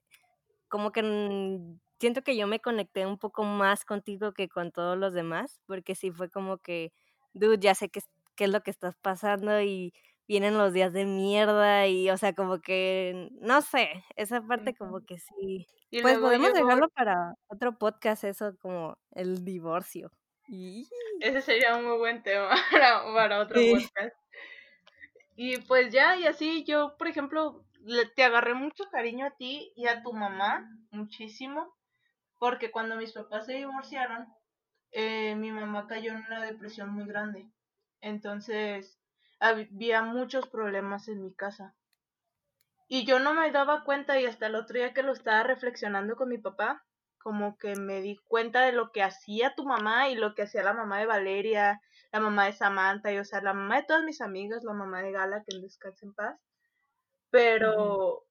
como 0.69 0.91
que, 0.93 1.03
mm, 1.03 1.80
siento 2.01 2.23
que 2.23 2.37
yo 2.37 2.47
me 2.47 2.59
conecté 2.61 3.07
un 3.07 3.17
poco 3.19 3.43
más 3.45 3.85
contigo 3.85 4.33
que 4.33 4.49
con 4.49 4.71
todos 4.73 4.97
los 4.97 5.13
demás, 5.13 5.61
porque 5.67 5.95
sí 5.95 6.11
fue 6.11 6.29
como 6.31 6.59
que, 6.59 6.93
dude, 7.33 7.59
ya 7.59 7.75
sé 7.75 7.89
qué 7.89 7.99
es 8.01 8.09
qué 8.35 8.45
es 8.45 8.51
lo 8.51 8.63
que 8.63 8.71
estás 8.71 8.97
pasando 8.97 9.61
y 9.61 9.93
vienen 10.27 10.57
los 10.57 10.73
días 10.73 10.93
de 10.93 11.05
mierda 11.05 11.87
y, 11.87 12.09
o 12.09 12.17
sea, 12.17 12.33
como 12.33 12.61
que, 12.61 13.29
no 13.41 13.61
sé, 13.61 14.03
esa 14.17 14.41
parte 14.41 14.75
como 14.75 15.01
que 15.05 15.19
sí. 15.19 15.67
Y 15.91 16.01
Pues 16.01 16.17
podemos 16.19 16.53
llegó 16.53 16.53
dejarlo 16.53 16.89
para 16.89 17.35
otro 17.47 17.77
podcast, 17.77 18.23
eso 18.23 18.55
como 18.61 18.97
el 19.11 19.45
divorcio. 19.45 20.11
Y 20.47 20.87
ese 21.19 21.41
sería 21.41 21.75
un 21.77 21.85
muy 21.85 21.97
buen 21.97 22.21
tema 22.23 22.49
para, 22.71 23.03
para 23.13 23.39
otro 23.39 23.59
Sí. 23.59 23.65
podcast. 23.67 24.15
Y 25.35 25.57
pues 25.61 25.91
ya, 25.91 26.15
y 26.17 26.25
así 26.25 26.63
yo, 26.63 26.95
por 26.97 27.07
ejemplo, 27.07 27.65
te 28.15 28.23
agarré 28.23 28.53
mucho 28.53 28.85
cariño 28.91 29.25
a 29.25 29.31
ti 29.35 29.73
y 29.75 29.87
a 29.87 30.03
tu 30.03 30.13
mamá, 30.13 30.69
muchísimo, 30.91 31.73
porque 32.41 32.71
cuando 32.71 32.95
mis 32.95 33.13
papás 33.13 33.45
se 33.45 33.53
divorciaron, 33.53 34.27
eh, 34.89 35.35
mi 35.35 35.51
mamá 35.51 35.85
cayó 35.85 36.13
en 36.13 36.25
una 36.25 36.41
depresión 36.41 36.89
muy 36.89 37.05
grande. 37.05 37.47
Entonces, 38.01 38.99
había 39.39 40.01
muchos 40.01 40.49
problemas 40.49 41.07
en 41.07 41.21
mi 41.21 41.35
casa. 41.35 41.75
Y 42.87 43.05
yo 43.05 43.19
no 43.19 43.35
me 43.35 43.51
daba 43.51 43.83
cuenta 43.83 44.19
y 44.19 44.25
hasta 44.25 44.47
el 44.47 44.55
otro 44.55 44.79
día 44.79 44.91
que 44.91 45.03
lo 45.03 45.13
estaba 45.13 45.43
reflexionando 45.43 46.15
con 46.15 46.29
mi 46.29 46.39
papá, 46.39 46.83
como 47.19 47.59
que 47.59 47.75
me 47.75 48.01
di 48.01 48.17
cuenta 48.27 48.61
de 48.61 48.71
lo 48.71 48.91
que 48.91 49.03
hacía 49.03 49.53
tu 49.53 49.63
mamá 49.63 50.09
y 50.09 50.15
lo 50.15 50.33
que 50.33 50.41
hacía 50.41 50.63
la 50.63 50.73
mamá 50.73 50.97
de 50.97 51.05
Valeria, 51.05 51.79
la 52.11 52.21
mamá 52.21 52.47
de 52.47 52.53
Samantha 52.53 53.13
y 53.13 53.19
o 53.19 53.23
sea, 53.23 53.41
la 53.41 53.53
mamá 53.53 53.75
de 53.75 53.83
todas 53.83 54.03
mis 54.03 54.19
amigas, 54.19 54.63
la 54.63 54.73
mamá 54.73 55.03
de 55.03 55.11
Gala, 55.11 55.43
que 55.47 55.59
descanse 55.59 56.07
en 56.07 56.15
paz. 56.15 56.39
Pero 57.29 58.25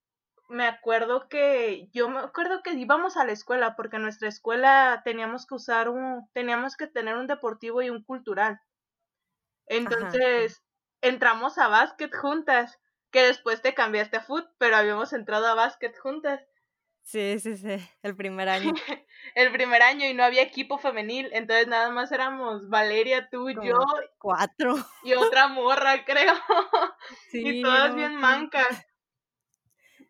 me 0.50 0.66
acuerdo 0.66 1.28
que 1.28 1.88
yo 1.92 2.08
me 2.08 2.20
acuerdo 2.20 2.62
que 2.62 2.72
íbamos 2.74 3.16
a 3.16 3.24
la 3.24 3.32
escuela 3.32 3.76
porque 3.76 3.96
en 3.96 4.02
nuestra 4.02 4.28
escuela 4.28 5.02
teníamos 5.04 5.46
que 5.46 5.54
usar 5.54 5.88
un 5.88 6.28
teníamos 6.32 6.76
que 6.76 6.86
tener 6.86 7.16
un 7.16 7.26
deportivo 7.26 7.82
y 7.82 7.90
un 7.90 8.02
cultural. 8.02 8.60
Entonces, 9.66 10.62
entramos 11.00 11.56
a 11.58 11.68
básquet 11.68 12.14
juntas, 12.14 12.80
que 13.12 13.22
después 13.22 13.62
te 13.62 13.74
cambiaste 13.74 14.16
a 14.16 14.22
foot, 14.22 14.46
pero 14.58 14.76
habíamos 14.76 15.12
entrado 15.12 15.46
a 15.46 15.54
básquet 15.54 15.96
juntas 15.96 16.40
Sí, 17.02 17.40
sí, 17.40 17.56
sí, 17.56 17.76
el 18.02 18.14
primer 18.14 18.48
año. 18.48 18.72
el 19.34 19.50
primer 19.50 19.82
año 19.82 20.08
y 20.08 20.14
no 20.14 20.22
había 20.22 20.42
equipo 20.42 20.78
femenil, 20.78 21.28
entonces 21.32 21.66
nada 21.66 21.90
más 21.90 22.12
éramos 22.12 22.68
Valeria, 22.68 23.28
tú, 23.30 23.50
yo 23.50 23.56
Como 23.58 23.86
4. 24.18 24.74
y 25.02 25.14
otra 25.14 25.48
morra, 25.48 26.04
creo. 26.06 26.34
Sí, 27.30 27.42
y 27.44 27.62
todas 27.62 27.94
bien 27.94 28.12
sí. 28.12 28.16
mancas. 28.16 28.86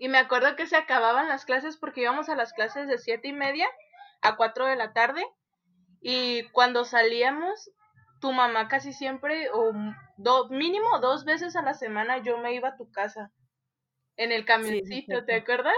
Y 0.01 0.09
me 0.11 0.19
acuerdo 0.19 0.57
que 0.57 0.67
se 0.67 0.77
acababan 0.77 1.29
las 1.29 1.47
clases 1.47 1.79
porque 1.79 2.03
íbamos 2.03 2.31
a 2.31 2.37
las 2.37 2.55
clases 2.55 2.89
de 2.89 2.99
siete 2.99 3.29
y 3.29 3.35
media 3.35 3.69
a 4.23 4.37
cuatro 4.37 4.67
de 4.67 4.77
la 4.77 4.95
tarde. 4.95 5.25
Y 6.01 6.49
cuando 6.51 6.85
salíamos, 6.85 7.71
tu 8.21 8.33
mamá 8.33 8.69
casi 8.69 8.93
siempre, 8.93 9.51
o 9.53 9.73
do- 10.19 10.49
mínimo 10.51 10.99
dos 11.01 11.25
veces 11.25 11.57
a 11.57 11.63
la 11.63 11.75
semana, 11.75 12.19
yo 12.19 12.39
me 12.39 12.55
iba 12.55 12.71
a 12.71 12.77
tu 12.77 12.91
casa. 12.93 13.33
En 14.17 14.33
el 14.33 14.45
sí, 14.59 14.81
camioncito, 14.85 15.25
¿te 15.27 15.35
acuerdas? 15.37 15.75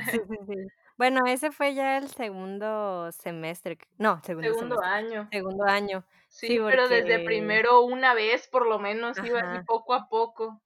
Sí, 0.00 0.18
sí, 0.28 0.36
sí. 0.46 0.54
Bueno, 0.96 1.26
ese 1.26 1.50
fue 1.50 1.74
ya 1.74 1.96
el 1.98 2.08
segundo 2.08 3.10
semestre, 3.12 3.78
no, 3.98 4.20
segundo 4.22 4.52
Segundo 4.52 4.76
semestre, 4.78 4.84
año. 4.84 5.32
segundo 5.32 5.64
año. 5.64 6.06
Sí, 6.28 6.60
pero 6.68 6.86
desde 6.88 7.18
primero 7.18 7.80
una 7.82 8.14
vez 8.14 8.46
por 8.46 8.64
lo 8.64 8.78
menos 8.78 9.20
iba 9.24 9.40
así 9.40 9.58
poco 9.58 9.92
a 9.92 10.08
poco. 10.08 10.62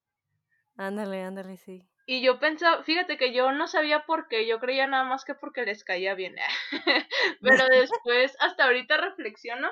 Ándale, 0.78 1.22
ándale, 1.24 1.58
sí. 1.58 1.86
Y 2.10 2.22
yo 2.22 2.38
pensaba, 2.38 2.82
fíjate 2.84 3.18
que 3.18 3.34
yo 3.34 3.52
no 3.52 3.66
sabía 3.66 4.06
por 4.06 4.28
qué, 4.28 4.46
yo 4.46 4.58
creía 4.60 4.86
nada 4.86 5.04
más 5.04 5.26
que 5.26 5.34
porque 5.34 5.66
les 5.66 5.84
caía 5.84 6.14
bien. 6.14 6.36
Pero 7.42 7.66
después, 7.70 8.34
hasta 8.40 8.64
ahorita 8.64 8.96
reflexiono 8.96 9.68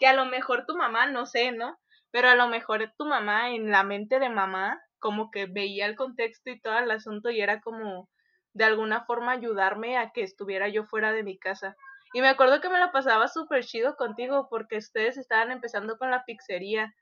que 0.00 0.08
a 0.08 0.12
lo 0.12 0.24
mejor 0.24 0.66
tu 0.66 0.76
mamá, 0.76 1.06
no 1.06 1.26
sé, 1.26 1.52
¿no? 1.52 1.78
Pero 2.10 2.28
a 2.28 2.34
lo 2.34 2.48
mejor 2.48 2.92
tu 2.98 3.04
mamá, 3.04 3.50
en 3.50 3.70
la 3.70 3.84
mente 3.84 4.18
de 4.18 4.28
mamá, 4.28 4.82
como 4.98 5.30
que 5.30 5.46
veía 5.46 5.86
el 5.86 5.94
contexto 5.94 6.50
y 6.50 6.60
todo 6.60 6.76
el 6.76 6.90
asunto 6.90 7.30
y 7.30 7.40
era 7.40 7.60
como 7.60 8.10
de 8.52 8.64
alguna 8.64 9.04
forma 9.04 9.30
ayudarme 9.30 9.96
a 9.96 10.10
que 10.10 10.22
estuviera 10.22 10.68
yo 10.68 10.82
fuera 10.82 11.12
de 11.12 11.22
mi 11.22 11.38
casa. 11.38 11.76
Y 12.14 12.20
me 12.20 12.28
acuerdo 12.28 12.60
que 12.60 12.68
me 12.68 12.80
la 12.80 12.90
pasaba 12.90 13.28
súper 13.28 13.64
chido 13.64 13.94
contigo 13.94 14.48
porque 14.50 14.78
ustedes 14.78 15.18
estaban 15.18 15.52
empezando 15.52 15.98
con 15.98 16.10
la 16.10 16.24
pizzería. 16.24 16.96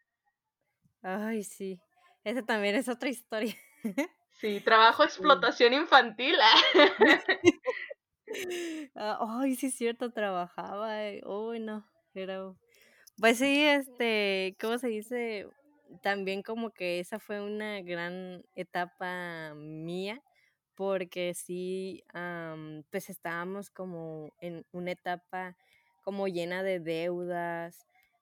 Ay, 1.01 1.43
sí. 1.43 1.81
Esa 2.23 2.43
también 2.43 2.75
es 2.75 2.91
otra 2.91 3.09
historia. 3.09 3.55
Sí, 4.45 4.61
trabajo 4.61 5.05
Sí. 5.05 5.09
explotación 5.09 5.73
infantil. 5.73 6.37
Ah, 8.95 9.19
ay, 9.41 9.55
sí 9.57 9.67
es 9.69 9.75
cierto, 9.75 10.11
trabajaba, 10.11 11.07
eh, 11.09 11.23
uy, 11.25 11.61
no, 11.61 11.87
era 12.15 12.53
pues 13.19 13.39
sí, 13.39 13.65
este, 13.65 14.55
¿cómo 14.61 14.77
se 14.79 14.89
dice? 14.89 15.49
También 16.03 16.43
como 16.43 16.71
que 16.71 17.01
esa 17.01 17.19
fue 17.19 17.41
una 17.41 17.81
gran 17.81 18.45
etapa 18.55 19.55
mía, 19.57 20.21
porque 20.75 21.33
sí, 21.35 22.03
pues 22.91 23.09
estábamos 23.09 23.71
como 23.71 24.31
en 24.41 24.67
una 24.73 24.93
etapa 24.93 25.57
como 26.03 26.29
llena 26.29 26.63
de 26.63 26.81
deudas, 26.81 27.79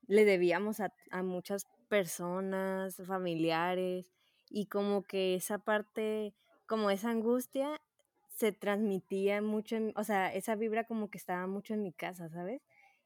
le 0.07 0.25
debíamos 0.25 0.79
a, 0.81 0.93
a 1.11 1.23
muchas 1.25 1.67
personas, 1.89 3.03
familiares, 3.07 4.07
y 4.53 4.67
como 4.67 5.05
que 5.05 5.35
esa 5.37 5.59
parte, 5.59 6.35
como 6.67 6.91
esa 6.91 7.11
angustia, 7.11 7.81
se 8.29 8.53
transmitía 8.53 9.43
mucho, 9.43 9.77
en- 9.77 9.93
o 9.97 10.05
sea, 10.05 10.33
esa 10.35 10.57
vibra 10.57 10.85
como 10.87 11.11
que 11.11 11.19
estaba 11.19 11.47
mucho 11.47 11.75
en 11.75 11.83
mi 11.83 11.93
casa, 11.93 12.29
¿sabes? 12.31 12.63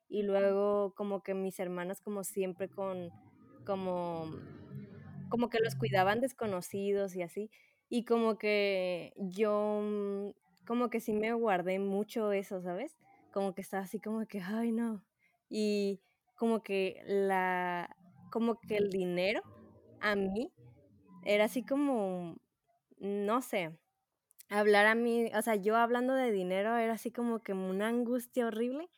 Y 0.09 0.23
luego 0.25 0.95
como 0.95 1.23
que 1.23 1.35
mis 1.35 1.59
hermanas 1.61 2.01
como 2.03 2.25
siempre 2.25 2.69
con, 2.71 3.15
como, 3.65 4.27
como 5.29 5.49
que 5.51 5.61
los 5.61 5.75
cuidaban 5.75 6.21
desconocidos 6.21 7.15
y 7.17 7.23
así. 7.23 7.51
Y 7.89 8.05
como 8.05 8.39
que 8.39 9.13
yo, 9.17 9.81
mm, 9.83 10.31
como 10.67 10.91
que 10.91 11.01
sí 11.01 11.13
me 11.13 11.33
guardé 11.35 11.79
mucho 11.79 12.33
eso, 12.33 12.61
¿sabes? 12.63 12.97
Como 13.31 13.55
que 13.55 13.63
estaba 13.63 13.85
así 13.85 14.01
como 14.01 14.27
que, 14.27 14.41
ay, 14.41 14.73
no. 14.73 15.05
Y 15.49 16.01
como 16.37 16.63
que 16.63 17.03
la, 17.07 17.97
como 18.31 18.61
que 18.61 18.77
el 18.79 18.91
dinero 18.91 19.43
a 20.01 20.17
mí 20.17 20.53
era 21.27 21.45
así 21.47 21.63
como, 21.63 22.37
no 22.99 23.43
sé, 23.43 23.77
hablar 24.49 24.87
a 24.87 24.95
mí, 24.95 25.31
o 25.35 25.43
sea, 25.43 25.57
yo 25.57 25.77
hablando 25.77 26.15
de 26.15 26.31
dinero 26.31 26.77
era 26.77 26.95
así 26.95 27.11
como 27.11 27.43
que 27.43 27.53
una 27.53 27.89
angustia 27.89 28.47
horrible. 28.47 28.89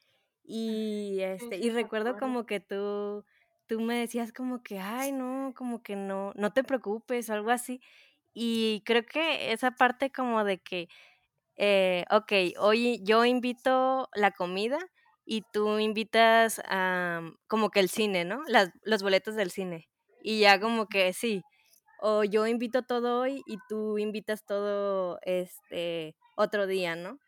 Y 0.44 1.18
este, 1.20 1.58
y 1.58 1.70
recuerdo 1.70 2.18
como 2.18 2.47
que 2.47 2.61
tú, 2.61 3.25
tú 3.66 3.80
me 3.80 3.99
decías 3.99 4.32
como 4.32 4.62
que, 4.62 4.78
ay, 4.78 5.12
no, 5.12 5.52
como 5.54 5.82
que 5.82 5.97
no, 5.97 6.32
no 6.37 6.52
te 6.52 6.64
preocupes 6.64 7.28
o 7.28 7.35
algo 7.35 7.50
así. 7.50 7.80
Y 8.32 8.82
creo 8.87 9.04
que 9.04 9.52
esa 9.52 9.73
parte 9.73 10.11
como 10.11 10.44
de 10.44 10.58
que, 10.58 10.88
eh, 11.56 12.04
ok, 12.11 12.32
hoy 12.61 13.02
yo 13.04 13.25
invito 13.25 14.08
la 14.14 14.30
comida 14.30 14.78
y 15.25 15.42
tú 15.52 15.78
invitas 15.78 16.62
a, 16.64 17.20
como 17.47 17.70
que 17.70 17.80
el 17.80 17.90
cine, 17.90 18.25
¿no? 18.25 18.42
Las, 18.47 18.70
los 18.82 19.02
boletos 19.02 19.35
del 19.35 19.50
cine. 19.50 19.88
Y 20.23 20.40
ya 20.40 20.61
como 20.61 20.87
que 20.88 21.12
sí, 21.12 21.42
o 21.99 22.25
yo 22.25 22.47
invito 22.47 22.83
todo 22.85 23.21
hoy 23.21 23.43
y 23.47 23.59
tú 23.69 23.99
invitas 23.99 24.45
todo 24.47 25.19
este 25.23 26.17
otro 26.37 26.67
día, 26.67 26.97
¿no? 26.97 27.21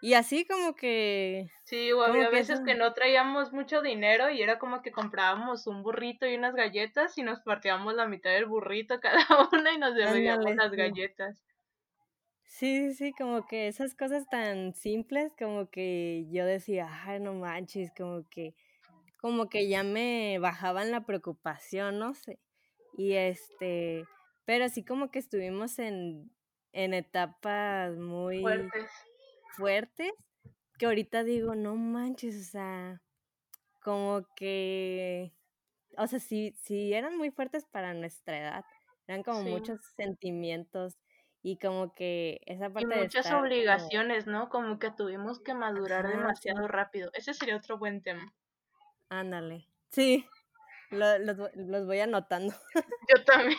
Y 0.00 0.14
así 0.14 0.46
como 0.46 0.74
que, 0.76 1.50
Sí, 1.64 1.90
o 1.92 2.02
había 2.04 2.28
veces 2.30 2.60
que 2.60 2.76
no 2.76 2.92
traíamos 2.94 3.52
mucho 3.52 3.82
dinero 3.82 4.30
y 4.30 4.42
era 4.42 4.60
como 4.60 4.80
que 4.80 4.92
comprábamos 4.92 5.66
un 5.66 5.82
burrito 5.82 6.24
y 6.26 6.36
unas 6.36 6.54
galletas 6.54 7.18
y 7.18 7.22
nos 7.24 7.40
partíamos 7.40 7.94
la 7.94 8.06
mitad 8.06 8.30
del 8.30 8.46
burrito 8.46 9.00
cada 9.00 9.26
una 9.52 9.72
y 9.72 9.78
nos 9.78 9.94
ándale, 10.02 10.62
las 10.62 10.70
galletas. 10.72 11.42
Sí, 12.44 12.90
sí, 12.90 12.94
sí, 12.94 13.12
como 13.14 13.46
que 13.46 13.66
esas 13.68 13.94
cosas 13.94 14.28
tan 14.28 14.74
simples, 14.74 15.34
como 15.38 15.68
que 15.70 16.26
yo 16.30 16.44
decía, 16.44 16.88
ay, 17.04 17.18
no 17.20 17.34
manches, 17.34 17.90
como 17.96 18.28
que, 18.28 18.54
como 19.18 19.48
que 19.48 19.68
ya 19.68 19.82
me 19.84 20.38
bajaban 20.38 20.90
la 20.92 21.06
preocupación, 21.06 21.98
no 21.98 22.14
sé. 22.14 22.40
Y 22.92 23.14
este, 23.14 24.10
pero 24.44 24.68
sí 24.68 24.84
como 24.84 25.10
que 25.10 25.18
estuvimos 25.18 25.78
en, 25.78 26.34
en 26.72 26.94
etapas 26.94 27.96
muy 27.98 28.74
Fuertes. 28.74 28.90
fuertes, 29.56 30.12
que 30.78 30.86
ahorita 30.86 31.24
digo, 31.24 31.54
no 31.56 31.76
manches, 31.76 32.36
o 32.48 32.50
sea, 32.50 33.02
como 33.82 34.26
que, 34.36 35.34
o 35.98 36.06
sea, 36.08 36.20
sí, 36.20 36.54
sí 36.62 36.94
eran 36.94 37.18
muy 37.18 37.30
fuertes 37.30 37.66
para 37.66 37.94
nuestra 37.94 38.38
edad, 38.40 38.66
eran 39.08 39.22
como 39.24 39.42
Sí. 39.42 39.44
muchos 39.44 39.80
sentimientos 39.96 40.98
y 41.42 41.58
como 41.58 41.94
que 41.94 42.40
esa 42.46 42.70
Y 42.76 42.84
parte 42.84 42.96
de 42.96 43.10
muchas 43.10 43.22
como, 43.22 43.40
obligaciones, 43.40 44.26
¿no? 44.26 44.50
Como 44.50 44.78
que 44.78 44.90
tuvimos 44.90 45.40
que 45.40 45.54
madurar 45.54 46.06
sí, 46.06 46.06
demasiado 46.06 46.68
rápido. 46.68 47.10
Ese 47.14 47.32
sería 47.32 47.56
otro 47.56 47.78
buen 47.78 48.02
tema. 48.02 48.34
ándale, 49.08 49.68
sí, 49.90 50.26
los, 50.92 51.86
voy 51.86 52.00
anotando. 52.00 52.54
Yo 53.08 53.24
también. 53.24 53.58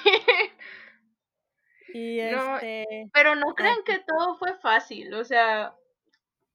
Y 1.94 2.20
este... 2.20 3.10
pero 3.14 3.36
no 3.36 3.54
crean 3.54 3.84
que 3.86 4.00
todo 4.00 4.36
fue 4.36 4.58
fácil, 4.60 5.14
o 5.14 5.24
sea, 5.24 5.76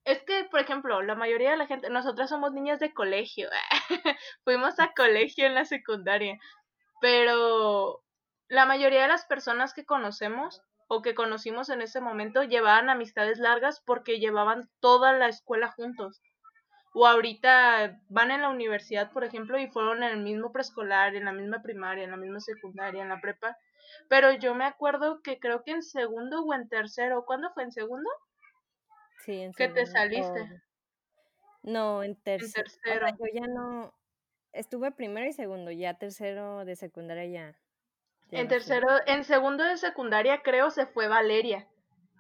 es 0.05 0.23
que, 0.23 0.45
por 0.51 0.61
ejemplo, 0.61 1.03
la 1.03 1.15
mayoría 1.15 1.51
de 1.51 1.59
la 1.59 1.67
gente, 1.67 1.91
nosotras 1.91 2.31
somos 2.31 2.53
niñas 2.53 2.81
de 2.81 2.95
colegio, 2.95 3.49
fuimos 4.45 4.81
a 4.81 4.93
colegio 4.97 5.47
en 5.47 5.55
la 5.55 5.65
secundaria, 5.65 6.39
pero 7.01 8.03
la 8.49 8.65
mayoría 8.65 9.03
de 9.03 9.09
las 9.09 9.27
personas 9.27 9.75
que 9.75 9.85
conocemos 9.85 10.63
o 10.89 11.03
que 11.03 11.15
conocimos 11.15 11.69
en 11.69 11.83
ese 11.83 12.01
momento 12.01 12.43
llevaban 12.43 12.89
amistades 12.89 13.39
largas 13.39 13.83
porque 13.85 14.19
llevaban 14.19 14.71
toda 14.81 15.13
la 15.13 15.29
escuela 15.29 15.71
juntos. 15.71 16.23
O 17.01 17.07
ahorita 17.07 18.01
van 18.09 18.33
en 18.33 18.43
la 18.43 18.49
universidad, 18.49 19.13
por 19.13 19.23
ejemplo, 19.23 19.57
y 19.57 19.69
fueron 19.69 20.03
en 20.03 20.11
el 20.11 20.19
mismo 20.19 20.51
preescolar, 20.51 21.15
en 21.15 21.27
la 21.27 21.33
misma 21.33 21.63
primaria, 21.63 22.03
en 22.03 22.11
la 22.11 22.17
misma 22.17 22.41
secundaria, 22.41 23.01
en 23.01 23.09
la 23.09 23.21
prepa. 23.21 23.57
Pero 24.09 24.33
yo 24.33 24.53
me 24.57 24.65
acuerdo 24.65 25.23
que 25.23 25.39
creo 25.39 25.63
que 25.63 25.71
en 25.71 25.85
segundo 25.85 26.43
o 26.43 26.53
en 26.55 26.69
tercero, 26.69 27.25
¿cuándo 27.25 27.53
fue 27.55 27.63
en 27.63 27.71
segundo? 27.71 28.11
Sí, 29.25 29.41
en 29.41 29.53
segundo. 29.53 29.75
Que 29.75 29.81
te 29.81 29.87
saliste. 29.87 30.63
No, 31.63 32.03
en, 32.03 32.17
tercero. 32.17 32.69
yo 32.85 33.27
ya 33.33 33.47
no, 33.47 33.95
estuve 34.53 34.91
primero 34.91 35.25
y 35.25 35.33
segundo, 35.33 35.71
ya 35.71 35.95
tercero 35.95 36.65
de 36.65 36.75
secundaria 36.75 37.27
ya. 37.27 37.59
en 38.33 38.49
tercero, 38.49 38.89
en 39.07 39.23
segundo 39.23 39.63
de 39.63 39.77
secundaria 39.77 40.43
creo 40.43 40.73
se 40.73 40.87
fue 40.87 41.07
Valeria. 41.07 41.69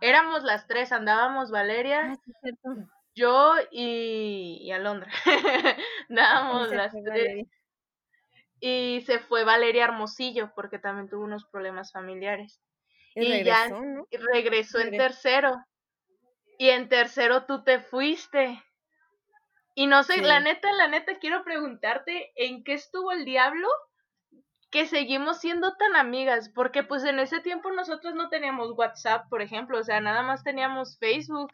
Éramos 0.00 0.44
las 0.44 0.68
tres, 0.68 0.92
andábamos 0.92 1.50
Valeria, 1.50 2.12
ah, 2.12 2.97
yo 3.18 3.54
y, 3.70 4.60
y 4.62 4.70
Alondra. 4.70 5.10
Andábamos 6.08 6.70
las 6.70 6.92
tres. 7.04 7.46
Y 8.60 9.02
se 9.06 9.18
fue 9.18 9.44
Valeria 9.44 9.84
Hermosillo 9.84 10.52
porque 10.54 10.78
también 10.78 11.08
tuvo 11.08 11.24
unos 11.24 11.44
problemas 11.46 11.92
familiares. 11.92 12.60
Y, 13.14 13.44
ya 13.44 13.68
regresó 14.32 14.78
en 14.78 14.96
tercero. 14.96 15.56
Y 16.58 16.70
en 16.70 16.88
tercero 16.88 17.44
tú 17.46 17.62
te 17.64 17.80
fuiste. 17.80 18.62
Y 19.74 19.86
no 19.86 20.02
sé, 20.02 20.20
la 20.22 20.40
neta, 20.40 20.72
la 20.72 20.88
neta, 20.88 21.18
quiero 21.18 21.44
preguntarte 21.44 22.32
en 22.34 22.64
qué 22.64 22.74
estuvo 22.74 23.12
el 23.12 23.24
diablo 23.24 23.68
que 24.70 24.86
seguimos 24.86 25.38
siendo 25.38 25.76
tan 25.76 25.96
amigas, 25.96 26.50
porque 26.54 26.82
pues 26.82 27.04
en 27.04 27.18
ese 27.20 27.40
tiempo 27.40 27.70
nosotros 27.70 28.14
no 28.14 28.28
teníamos 28.28 28.72
WhatsApp, 28.76 29.28
por 29.30 29.40
ejemplo, 29.40 29.78
o 29.78 29.82
sea, 29.82 30.00
nada 30.00 30.22
más 30.22 30.42
teníamos 30.44 30.98
Facebook 30.98 31.52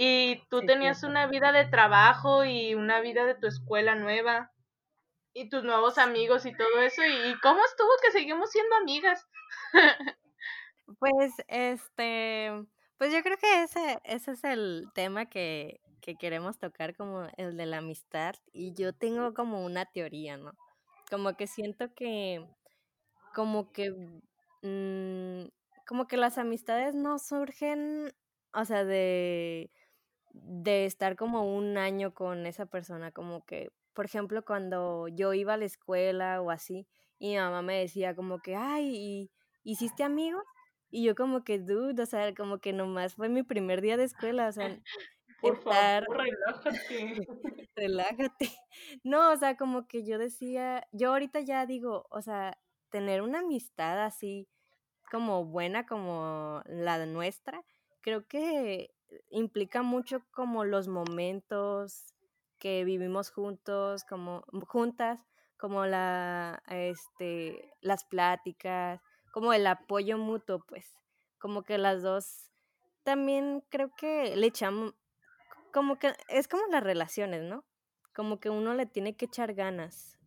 y 0.00 0.46
tú 0.48 0.64
tenías 0.64 1.02
una 1.02 1.26
vida 1.26 1.50
de 1.50 1.64
trabajo 1.64 2.44
y 2.44 2.72
una 2.76 3.00
vida 3.00 3.24
de 3.24 3.34
tu 3.34 3.48
escuela 3.48 3.96
nueva 3.96 4.52
y 5.32 5.48
tus 5.48 5.64
nuevos 5.64 5.98
amigos 5.98 6.46
y 6.46 6.56
todo 6.56 6.80
eso, 6.82 7.02
y, 7.04 7.36
cómo 7.40 7.58
estuvo 7.64 7.88
que 8.00 8.12
seguimos 8.12 8.48
siendo 8.52 8.76
amigas. 8.76 9.26
pues, 11.00 11.32
este, 11.48 12.52
pues 12.96 13.12
yo 13.12 13.24
creo 13.24 13.38
que 13.38 13.64
ese, 13.64 13.98
ese 14.04 14.30
es 14.30 14.44
el 14.44 14.86
tema 14.94 15.26
que, 15.26 15.80
que 16.00 16.14
queremos 16.14 16.60
tocar 16.60 16.94
como 16.94 17.26
el 17.36 17.56
de 17.56 17.66
la 17.66 17.78
amistad 17.78 18.36
y 18.52 18.74
yo 18.74 18.92
tengo 18.92 19.34
como 19.34 19.64
una 19.64 19.84
teoría, 19.84 20.36
¿no? 20.36 20.52
Como 21.10 21.36
que 21.36 21.48
siento 21.48 21.92
que, 21.92 22.46
como 23.34 23.72
que, 23.72 23.90
mm, 24.62 25.48
como 25.88 26.06
que 26.06 26.16
las 26.16 26.38
amistades 26.38 26.94
no 26.94 27.18
surgen, 27.18 28.14
o 28.54 28.64
sea, 28.64 28.84
de, 28.84 29.72
de 30.44 30.84
estar 30.86 31.16
como 31.16 31.56
un 31.56 31.76
año 31.78 32.14
con 32.14 32.46
esa 32.46 32.66
persona, 32.66 33.12
como 33.12 33.44
que, 33.44 33.70
por 33.94 34.04
ejemplo, 34.04 34.44
cuando 34.44 35.08
yo 35.08 35.34
iba 35.34 35.54
a 35.54 35.56
la 35.56 35.64
escuela 35.64 36.40
o 36.40 36.50
así, 36.50 36.86
y 37.18 37.30
mi 37.30 37.36
mamá 37.36 37.62
me 37.62 37.78
decía 37.78 38.14
como 38.14 38.38
que, 38.40 38.56
ay, 38.56 39.30
¿hiciste 39.64 40.04
amigos? 40.04 40.44
Y 40.90 41.04
yo 41.04 41.14
como 41.14 41.44
que, 41.44 41.58
dude, 41.58 42.02
o 42.02 42.06
sea, 42.06 42.34
como 42.34 42.58
que 42.58 42.72
nomás 42.72 43.14
fue 43.14 43.28
mi 43.28 43.42
primer 43.42 43.80
día 43.80 43.96
de 43.96 44.04
escuela, 44.04 44.48
o 44.48 44.52
sea, 44.52 44.78
por 45.40 45.60
favor, 45.62 46.06
relájate. 46.16 47.26
relájate. 47.76 48.50
No, 49.04 49.32
o 49.32 49.36
sea, 49.36 49.56
como 49.56 49.86
que 49.86 50.04
yo 50.04 50.18
decía, 50.18 50.86
yo 50.92 51.10
ahorita 51.10 51.40
ya 51.40 51.66
digo, 51.66 52.06
o 52.10 52.22
sea, 52.22 52.58
tener 52.90 53.22
una 53.22 53.40
amistad 53.40 54.04
así 54.04 54.48
como 55.10 55.44
buena 55.44 55.86
como 55.86 56.62
la 56.66 57.04
nuestra, 57.06 57.64
creo 58.00 58.26
que 58.26 58.94
implica 59.30 59.82
mucho 59.82 60.22
como 60.30 60.64
los 60.64 60.88
momentos 60.88 62.14
que 62.58 62.84
vivimos 62.84 63.30
juntos, 63.30 64.04
como 64.04 64.44
juntas, 64.66 65.24
como 65.56 65.86
la 65.86 66.62
este 66.68 67.74
las 67.80 68.04
pláticas, 68.04 69.00
como 69.32 69.52
el 69.52 69.66
apoyo 69.66 70.18
mutuo, 70.18 70.60
pues, 70.66 70.96
como 71.38 71.62
que 71.62 71.78
las 71.78 72.02
dos 72.02 72.50
también 73.02 73.64
creo 73.68 73.94
que 73.96 74.36
le 74.36 74.46
echamos 74.46 74.94
como 75.72 75.98
que 75.98 76.12
es 76.28 76.48
como 76.48 76.64
las 76.70 76.82
relaciones, 76.82 77.42
¿no? 77.42 77.64
Como 78.14 78.40
que 78.40 78.50
uno 78.50 78.74
le 78.74 78.86
tiene 78.86 79.16
que 79.16 79.26
echar 79.26 79.54
ganas 79.54 80.18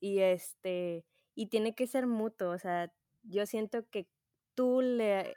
y 0.00 0.20
este 0.20 1.04
y 1.34 1.46
tiene 1.46 1.74
que 1.74 1.86
ser 1.86 2.06
mutuo, 2.06 2.50
o 2.50 2.58
sea, 2.58 2.92
yo 3.22 3.46
siento 3.46 3.88
que 3.90 4.08
tú 4.54 4.80
le 4.80 5.34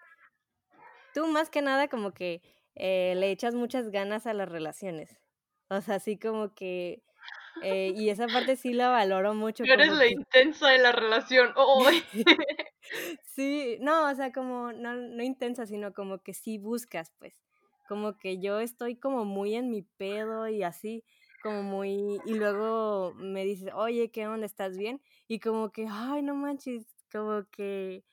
tú 1.14 1.28
más 1.28 1.50
que 1.50 1.62
nada 1.62 1.88
como 1.88 2.12
que 2.12 2.42
eh, 2.76 3.14
le 3.18 3.32
echas 3.32 3.56
muchas 3.56 3.90
ganas 3.90 4.28
a 4.28 4.34
las 4.34 4.50
relaciones. 4.50 5.18
O 5.70 5.82
sea, 5.82 5.96
así 5.96 6.18
como 6.18 6.54
que 6.54 7.04
eh, 7.62 7.94
y 7.96 8.10
esa 8.10 8.28
parte 8.28 8.56
sí 8.56 8.74
la 8.74 8.90
valoro 8.90 9.34
mucho. 9.34 9.64
Eres 9.64 9.92
la 9.94 10.08
intensa 10.08 10.70
de 10.70 10.80
la 10.80 10.92
relación. 10.92 11.54
sí, 13.24 13.78
no, 13.82 14.10
o 14.10 14.16
sea, 14.16 14.32
como 14.32 14.72
no, 14.74 14.96
no 14.96 15.24
intensa, 15.24 15.66
sino 15.66 15.94
como 15.94 16.20
que 16.20 16.34
sí 16.34 16.58
buscas, 16.58 17.12
pues 17.20 17.36
como 17.88 18.18
que 18.18 18.40
yo 18.40 18.62
estoy 18.62 18.96
como 18.96 19.26
muy 19.26 19.54
en 19.54 19.70
mi 19.70 19.82
pedo 19.82 20.48
y 20.48 20.64
así, 20.64 21.04
como 21.44 21.62
muy, 21.62 22.22
y 22.26 22.36
luego 22.36 23.14
me 23.16 23.44
dices, 23.44 23.70
oye, 23.76 24.12
¿qué 24.12 24.28
onda? 24.28 24.46
¿Estás 24.46 24.78
bien? 24.78 25.02
Y 25.28 25.40
como 25.40 25.74
que, 25.74 25.88
ay, 25.90 26.22
no 26.22 26.34
manches, 26.34 26.86
como 27.12 27.44
que, 27.52 28.06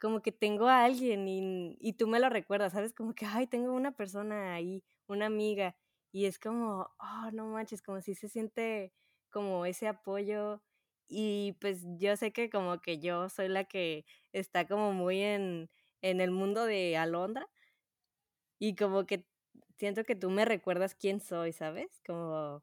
como 0.00 0.22
que 0.22 0.32
tengo 0.32 0.66
a 0.68 0.84
alguien 0.84 1.28
y, 1.28 1.76
y 1.80 1.92
tú 1.94 2.08
me 2.08 2.20
lo 2.20 2.28
recuerdas, 2.30 2.72
¿sabes? 2.72 2.94
Como 2.94 3.14
que, 3.14 3.26
ay, 3.26 3.46
tengo 3.46 3.72
una 3.72 3.92
persona 3.92 4.54
ahí, 4.54 4.82
una 5.06 5.26
amiga, 5.26 5.76
y 6.12 6.26
es 6.26 6.38
como, 6.38 6.90
oh, 6.98 7.30
no 7.32 7.46
manches, 7.48 7.82
como 7.82 8.00
si 8.00 8.14
se 8.14 8.28
siente 8.28 8.92
como 9.30 9.66
ese 9.66 9.86
apoyo 9.88 10.62
y 11.08 11.56
pues 11.60 11.84
yo 11.98 12.16
sé 12.16 12.32
que 12.32 12.50
como 12.50 12.80
que 12.80 12.98
yo 13.00 13.28
soy 13.28 13.48
la 13.48 13.64
que 13.64 14.04
está 14.32 14.66
como 14.66 14.92
muy 14.92 15.20
en, 15.22 15.70
en 16.02 16.20
el 16.20 16.30
mundo 16.30 16.64
de 16.64 16.96
Alondra, 16.96 17.48
y 18.58 18.76
como 18.76 19.06
que 19.06 19.24
siento 19.78 20.04
que 20.04 20.14
tú 20.14 20.30
me 20.30 20.44
recuerdas 20.44 20.94
quién 20.94 21.20
soy, 21.20 21.52
¿sabes? 21.52 22.00
Como, 22.06 22.62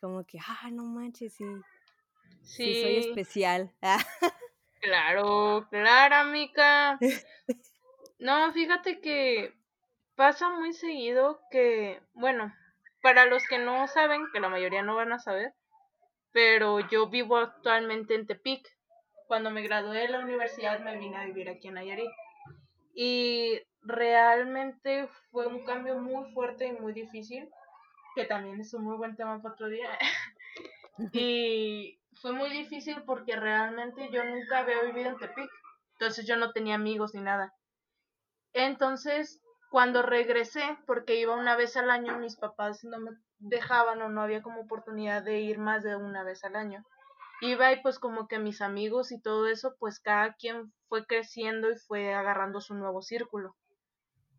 como 0.00 0.24
que, 0.24 0.38
ah, 0.46 0.70
no 0.70 0.84
manches, 0.84 1.34
sí. 1.34 1.44
Sí, 2.44 2.74
soy 2.74 2.96
especial. 2.96 3.72
claro, 4.82 5.66
claro, 5.70 6.16
amiga. 6.16 6.98
No, 8.18 8.52
fíjate 8.52 9.00
que 9.00 9.52
pasa 10.14 10.48
muy 10.48 10.72
seguido 10.74 11.40
que, 11.50 12.00
bueno, 12.14 12.54
para 13.02 13.26
los 13.26 13.42
que 13.48 13.58
no 13.58 13.88
saben, 13.88 14.26
que 14.32 14.38
la 14.38 14.48
mayoría 14.48 14.82
no 14.82 14.94
van 14.94 15.12
a 15.12 15.18
saber, 15.18 15.54
pero 16.30 16.78
yo 16.88 17.08
vivo 17.08 17.36
actualmente 17.36 18.14
en 18.14 18.28
Tepic. 18.28 18.64
Cuando 19.26 19.50
me 19.50 19.62
gradué 19.62 20.02
de 20.02 20.08
la 20.08 20.20
universidad 20.20 20.78
me 20.78 20.98
vine 20.98 21.16
a 21.16 21.24
vivir 21.24 21.48
aquí 21.48 21.66
en 21.66 21.74
Nayarit. 21.74 22.12
Y 22.94 23.60
realmente 23.80 25.08
fue 25.32 25.48
un 25.48 25.64
cambio 25.64 25.98
muy 25.98 26.32
fuerte 26.32 26.66
y 26.66 26.72
muy 26.72 26.92
difícil, 26.92 27.48
que 28.14 28.24
también 28.24 28.60
es 28.60 28.72
un 28.72 28.84
muy 28.84 28.96
buen 28.96 29.16
tema 29.16 29.42
para 29.42 29.54
otro 29.54 29.68
día. 29.68 29.98
y 31.12 31.98
fue 32.22 32.32
muy 32.32 32.48
difícil 32.50 33.02
porque 33.04 33.36
realmente 33.36 34.08
yo 34.10 34.24
nunca 34.24 34.60
había 34.60 34.82
vivido 34.82 35.10
en 35.10 35.18
Tepic, 35.18 35.50
entonces 35.94 36.26
yo 36.26 36.36
no 36.36 36.52
tenía 36.52 36.76
amigos 36.76 37.14
ni 37.14 37.20
nada. 37.20 37.54
Entonces, 38.54 39.42
cuando 39.70 40.02
regresé, 40.02 40.78
porque 40.86 41.16
iba 41.16 41.34
una 41.34 41.56
vez 41.56 41.76
al 41.76 41.90
año, 41.90 42.18
mis 42.18 42.36
papás 42.36 42.84
no 42.84 42.98
me 42.98 43.10
dejaban 43.38 44.00
o 44.00 44.08
no 44.08 44.22
había 44.22 44.40
como 44.40 44.62
oportunidad 44.62 45.22
de 45.22 45.40
ir 45.40 45.58
más 45.58 45.82
de 45.82 45.96
una 45.96 46.22
vez 46.24 46.44
al 46.44 46.56
año 46.56 46.84
iba 47.42 47.72
y 47.72 47.82
pues 47.82 47.98
como 47.98 48.28
que 48.28 48.38
mis 48.38 48.60
amigos 48.60 49.10
y 49.10 49.20
todo 49.20 49.48
eso, 49.48 49.74
pues 49.80 49.98
cada 49.98 50.34
quien 50.34 50.72
fue 50.88 51.06
creciendo 51.06 51.70
y 51.70 51.76
fue 51.76 52.14
agarrando 52.14 52.60
su 52.60 52.74
nuevo 52.74 53.02
círculo. 53.02 53.56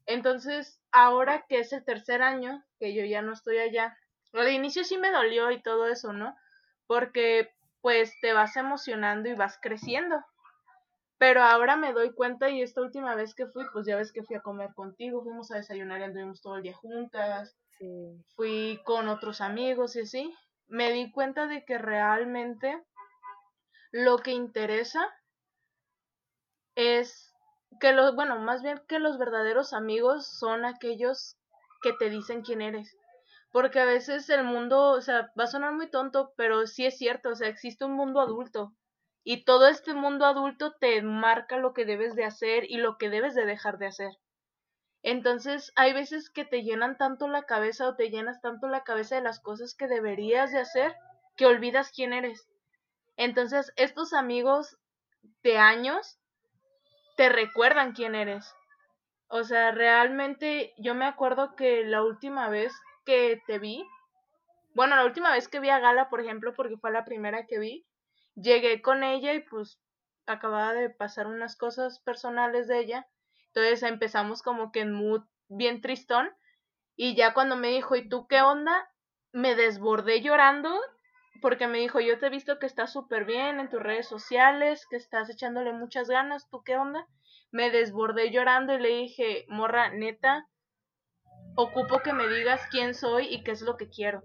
Entonces, 0.06 0.82
ahora 0.92 1.46
que 1.48 1.60
es 1.60 1.74
el 1.74 1.84
tercer 1.84 2.22
año, 2.22 2.64
que 2.80 2.94
yo 2.96 3.04
ya 3.04 3.22
no 3.22 3.34
estoy 3.34 3.58
allá, 3.58 3.98
al 4.32 4.52
inicio 4.52 4.86
sí 4.86 4.98
me 4.98 5.12
dolió 5.12 5.52
y 5.52 5.62
todo 5.62 5.88
eso, 5.88 6.14
¿no? 6.14 6.34
Porque 6.88 7.53
pues 7.84 8.18
te 8.22 8.32
vas 8.32 8.56
emocionando 8.56 9.28
y 9.28 9.36
vas 9.36 9.60
creciendo. 9.62 10.16
Pero 11.18 11.44
ahora 11.44 11.76
me 11.76 11.92
doy 11.92 12.14
cuenta 12.14 12.50
y 12.50 12.62
esta 12.62 12.82
última 12.82 13.14
vez 13.14 13.36
que 13.36 13.46
fui, 13.46 13.66
pues 13.74 13.86
ya 13.86 13.98
ves 13.98 14.14
que 14.14 14.24
fui 14.24 14.38
a 14.38 14.42
comer 14.42 14.74
contigo, 14.74 15.22
fuimos 15.22 15.52
a 15.52 15.58
desayunar 15.58 16.00
y 16.00 16.04
anduvimos 16.06 16.42
todo 16.42 16.56
el 16.56 16.64
día 16.64 16.74
juntas. 16.74 17.58
Fui 18.38 18.80
con 18.86 19.10
otros 19.10 19.42
amigos 19.42 19.98
y 19.98 20.02
así. 20.02 20.34
Me 20.68 20.94
di 20.94 21.12
cuenta 21.12 21.46
de 21.46 21.66
que 21.66 21.78
realmente 21.78 22.82
lo 23.92 24.18
que 24.20 24.32
interesa 24.32 25.06
es 26.76 27.34
que 27.82 27.92
los, 27.92 28.16
bueno, 28.16 28.40
más 28.40 28.64
bien 28.64 28.82
que 28.88 29.00
los 29.00 29.18
verdaderos 29.18 29.74
amigos 29.74 30.26
son 30.40 30.64
aquellos 30.64 31.38
que 31.82 31.92
te 31.92 32.10
dicen 32.10 32.44
quién 32.44 32.62
eres. 32.62 32.96
Porque 33.54 33.80
a 33.80 33.86
veces 33.86 34.32
el 34.32 34.44
mundo, 34.44 34.90
o 34.90 35.02
sea, 35.02 35.32
va 35.40 35.44
a 35.44 35.48
sonar 35.48 35.74
muy 35.74 35.88
tonto, 35.88 36.34
pero 36.36 36.66
sí 36.66 36.88
es 36.88 36.98
cierto, 36.98 37.30
o 37.30 37.36
sea, 37.36 37.48
existe 37.48 37.86
un 37.86 37.94
mundo 37.94 38.20
adulto. 38.20 38.74
Y 39.24 39.46
todo 39.46 39.68
este 39.68 39.94
mundo 39.94 40.26
adulto 40.26 40.74
te 40.74 41.04
marca 41.04 41.58
lo 41.58 41.72
que 41.72 41.86
debes 41.86 42.16
de 42.16 42.26
hacer 42.26 42.66
y 42.68 42.78
lo 42.78 42.98
que 42.98 43.12
debes 43.12 43.36
de 43.36 43.46
dejar 43.46 43.78
de 43.78 43.86
hacer. 43.86 44.12
Entonces, 45.04 45.72
hay 45.76 45.94
veces 45.94 46.32
que 46.32 46.46
te 46.46 46.64
llenan 46.64 46.98
tanto 46.98 47.28
la 47.28 47.44
cabeza 47.44 47.88
o 47.88 47.96
te 47.96 48.10
llenas 48.10 48.42
tanto 48.42 48.68
la 48.68 48.84
cabeza 48.84 49.18
de 49.18 49.22
las 49.22 49.40
cosas 49.40 49.76
que 49.76 49.88
deberías 49.88 50.52
de 50.52 50.60
hacer 50.60 50.96
que 51.38 51.46
olvidas 51.46 51.92
quién 51.96 52.12
eres. 52.12 52.48
Entonces, 53.18 53.72
estos 53.76 54.14
amigos 54.14 54.80
de 55.44 55.60
años 55.60 56.18
te 57.18 57.30
recuerdan 57.30 57.94
quién 57.94 58.16
eres. 58.16 58.52
O 59.28 59.44
sea, 59.44 59.70
realmente 59.70 60.74
yo 60.78 60.96
me 60.96 61.06
acuerdo 61.06 61.56
que 61.56 61.86
la 61.86 62.02
última 62.02 62.50
vez 62.50 62.74
que 63.06 63.42
te 63.48 63.60
vi, 63.60 63.86
bueno, 64.74 64.96
la 64.96 65.06
última 65.06 65.32
vez 65.32 65.48
que 65.48 65.60
vi 65.60 65.70
a 65.70 65.80
Gala, 65.80 66.10
por 66.10 66.22
ejemplo, 66.22 66.54
porque 66.54 66.78
fue 66.78 66.92
la 66.92 67.06
primera 67.06 67.46
que 67.46 67.60
vi, 67.60 67.86
llegué 68.36 68.82
con 68.82 69.04
ella 69.04 69.34
y 69.34 69.42
pues 69.42 69.80
acababa 70.26 70.74
de 70.74 70.90
pasar 70.90 71.28
unas 71.28 71.56
cosas 71.56 72.00
personales 72.00 72.68
de 72.68 72.80
ella. 72.80 73.08
Entonces 73.48 73.84
empezamos 73.84 74.42
como 74.42 74.72
que 74.72 74.80
en 74.82 74.94
mood 74.94 75.24
bien 75.48 75.82
tristón. 75.82 76.30
Y 76.96 77.16
ya 77.16 77.34
cuando 77.34 77.56
me 77.56 77.70
dijo, 77.70 77.96
¿y 77.96 78.08
tú 78.08 78.28
qué 78.28 78.42
onda? 78.42 78.90
Me 79.32 79.56
desbordé 79.56 80.22
llorando 80.22 80.72
porque 81.42 81.68
me 81.68 81.80
dijo, 81.80 82.00
yo 82.00 82.18
te 82.20 82.28
he 82.28 82.30
visto 82.30 82.58
que 82.58 82.66
estás 82.66 82.94
súper 82.94 83.26
bien 83.26 83.60
en 83.60 83.70
tus 83.70 83.82
redes 83.82 84.08
sociales, 84.08 84.88
que 84.90 84.96
estás 84.96 85.30
echándole 85.30 85.74
muchas 85.74 86.08
ganas, 86.08 86.50
¿tú 86.50 86.64
qué 86.64 86.78
onda? 86.78 87.06
Me 87.52 87.70
desbordé 87.70 88.32
llorando 88.32 88.74
y 88.74 88.80
le 88.80 88.90
dije, 88.90 89.46
morra, 89.50 89.90
neta, 89.90 90.48
ocupo 91.56 92.00
que 92.00 92.14
me 92.14 92.28
digas 92.28 92.62
quién 92.70 92.94
soy 92.94 93.28
y 93.28 93.44
qué 93.44 93.52
es 93.52 93.62
lo 93.62 93.78
que 93.78 93.90
quiero. 93.90 94.24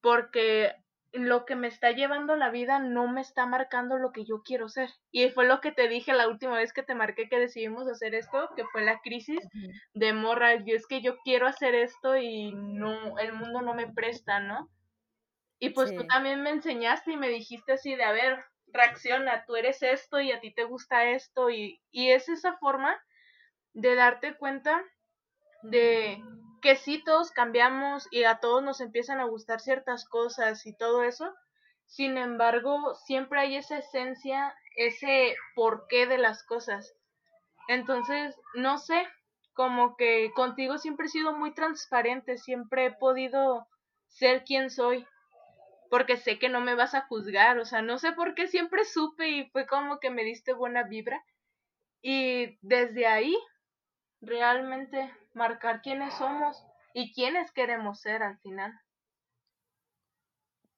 Porque 0.00 0.74
lo 1.12 1.44
que 1.44 1.54
me 1.54 1.68
está 1.68 1.92
llevando 1.92 2.34
la 2.34 2.50
vida 2.50 2.80
no 2.80 3.06
me 3.06 3.20
está 3.20 3.46
marcando 3.46 3.98
lo 3.98 4.10
que 4.10 4.24
yo 4.24 4.42
quiero 4.42 4.68
ser. 4.68 4.90
Y 5.12 5.28
fue 5.30 5.46
lo 5.46 5.60
que 5.60 5.70
te 5.70 5.88
dije 5.88 6.12
la 6.12 6.28
última 6.28 6.56
vez 6.56 6.72
que 6.72 6.82
te 6.82 6.96
marqué 6.96 7.28
que 7.28 7.38
decidimos 7.38 7.88
hacer 7.88 8.14
esto, 8.16 8.50
que 8.56 8.64
fue 8.66 8.82
la 8.82 9.00
crisis 9.00 9.40
de 9.94 10.12
morra. 10.12 10.56
Yo 10.64 10.74
es 10.74 10.86
que 10.88 11.02
yo 11.02 11.16
quiero 11.24 11.46
hacer 11.46 11.74
esto 11.74 12.16
y 12.16 12.52
no, 12.52 13.16
el 13.18 13.32
mundo 13.32 13.62
no 13.62 13.74
me 13.74 13.92
presta, 13.92 14.40
¿no? 14.40 14.68
Y 15.60 15.70
pues 15.70 15.94
tú 15.94 16.04
también 16.08 16.42
me 16.42 16.50
enseñaste 16.50 17.12
y 17.12 17.16
me 17.16 17.28
dijiste 17.28 17.74
así 17.74 17.94
de, 17.94 18.02
a 18.02 18.12
ver, 18.12 18.44
reacciona, 18.66 19.44
tú 19.46 19.54
eres 19.54 19.82
esto 19.82 20.20
y 20.20 20.32
a 20.32 20.40
ti 20.40 20.52
te 20.52 20.64
gusta 20.64 21.04
esto. 21.10 21.48
Y, 21.48 21.80
y 21.92 22.10
es 22.10 22.28
esa 22.28 22.56
forma 22.56 23.00
de 23.72 23.94
darte 23.94 24.36
cuenta 24.36 24.82
de 25.64 26.22
que 26.62 26.76
sí 26.76 27.02
todos 27.04 27.30
cambiamos 27.30 28.08
y 28.10 28.24
a 28.24 28.36
todos 28.36 28.62
nos 28.62 28.80
empiezan 28.80 29.20
a 29.20 29.24
gustar 29.24 29.60
ciertas 29.60 30.08
cosas 30.08 30.66
y 30.66 30.76
todo 30.76 31.02
eso. 31.02 31.34
Sin 31.86 32.16
embargo, 32.16 32.94
siempre 33.06 33.40
hay 33.40 33.56
esa 33.56 33.78
esencia, 33.78 34.54
ese 34.76 35.36
porqué 35.54 36.06
de 36.06 36.18
las 36.18 36.42
cosas. 36.44 36.94
Entonces, 37.68 38.38
no 38.54 38.78
sé, 38.78 39.06
como 39.52 39.96
que 39.96 40.32
contigo 40.34 40.78
siempre 40.78 41.06
he 41.06 41.10
sido 41.10 41.32
muy 41.36 41.54
transparente, 41.54 42.38
siempre 42.38 42.86
he 42.86 42.92
podido 42.92 43.66
ser 44.08 44.44
quien 44.44 44.70
soy 44.70 45.06
porque 45.90 46.16
sé 46.16 46.38
que 46.38 46.48
no 46.48 46.60
me 46.60 46.74
vas 46.74 46.94
a 46.94 47.06
juzgar, 47.06 47.58
o 47.58 47.64
sea, 47.64 47.80
no 47.80 47.98
sé 47.98 48.12
por 48.12 48.34
qué 48.34 48.48
siempre 48.48 48.84
supe 48.84 49.28
y 49.28 49.50
fue 49.50 49.66
como 49.66 50.00
que 50.00 50.10
me 50.10 50.24
diste 50.24 50.52
buena 50.52 50.82
vibra. 50.82 51.24
Y 52.02 52.58
desde 52.62 53.06
ahí, 53.06 53.36
realmente 54.20 55.12
marcar 55.34 55.82
quiénes 55.82 56.14
somos 56.14 56.64
y 56.92 57.12
quiénes 57.12 57.52
queremos 57.52 58.00
ser 58.00 58.22
al 58.22 58.38
final. 58.38 58.72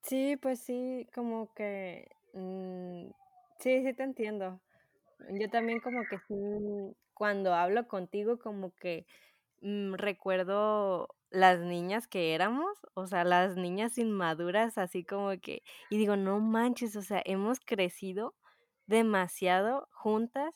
Sí, 0.03 0.37
pues 0.37 0.61
sí, 0.61 1.09
como 1.15 1.53
que... 1.55 2.09
Mm, 2.33 3.11
sí, 3.59 3.83
sí 3.85 3.95
te 3.95 4.03
entiendo. 4.03 4.61
Yo 5.31 5.51
también 5.51 5.81
como 5.81 6.03
que 6.05 6.19
cuando 7.15 7.55
hablo 7.55 7.89
contigo 7.89 8.39
como 8.39 8.73
que 8.75 9.07
mm, 9.63 9.95
recuerdo 9.95 11.09
las 11.31 11.59
niñas 11.61 12.07
que 12.07 12.35
éramos, 12.35 12.79
o 12.95 13.07
sea, 13.07 13.25
las 13.25 13.57
niñas 13.57 13.99
inmaduras, 13.99 14.79
así 14.79 15.05
como 15.05 15.31
que, 15.41 15.63
y 15.91 15.99
digo, 15.99 16.17
no 16.17 16.39
manches, 16.41 16.95
o 16.97 17.03
sea, 17.03 17.21
hemos 17.25 17.61
crecido 17.61 18.35
demasiado 18.87 19.89
juntas 19.91 20.55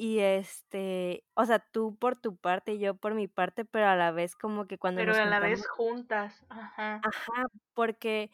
y 0.00 0.20
este, 0.20 1.24
o 1.34 1.44
sea, 1.44 1.58
tú 1.58 1.94
por 1.98 2.16
tu 2.16 2.36
parte, 2.38 2.78
yo 2.78 2.94
por 2.96 3.14
mi 3.14 3.28
parte, 3.28 3.66
pero 3.66 3.86
a 3.86 3.96
la 3.96 4.12
vez 4.12 4.34
como 4.34 4.66
que 4.66 4.78
cuando 4.78 5.02
pero 5.02 5.14
a 5.14 5.24
la 5.24 5.40
vez 5.40 5.66
juntas, 5.66 6.44
ajá. 6.48 7.00
Ajá, 7.02 7.46
porque, 7.74 8.30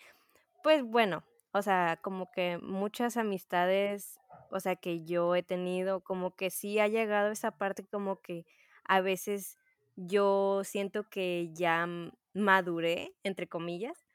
pues 0.63 0.83
bueno, 0.85 1.25
o 1.53 1.63
sea, 1.63 1.99
como 2.03 2.31
que 2.33 2.59
muchas 2.63 3.17
amistades, 3.17 4.21
o 4.51 4.61
sea, 4.61 4.77
que 4.77 5.05
yo 5.05 5.35
he 5.37 5.43
tenido, 5.43 6.03
como 6.03 6.37
que 6.37 6.51
sí 6.51 6.79
ha 6.81 6.89
llegado 6.89 7.31
esa 7.33 7.53
parte 7.53 7.87
como 7.87 8.21
que 8.23 8.47
a 8.85 9.01
veces 9.01 9.59
yo 9.97 10.63
siento 10.65 11.09
que 11.09 11.51
ya 11.55 11.87
maduré, 12.35 13.17
entre 13.25 13.49
comillas, 13.49 14.07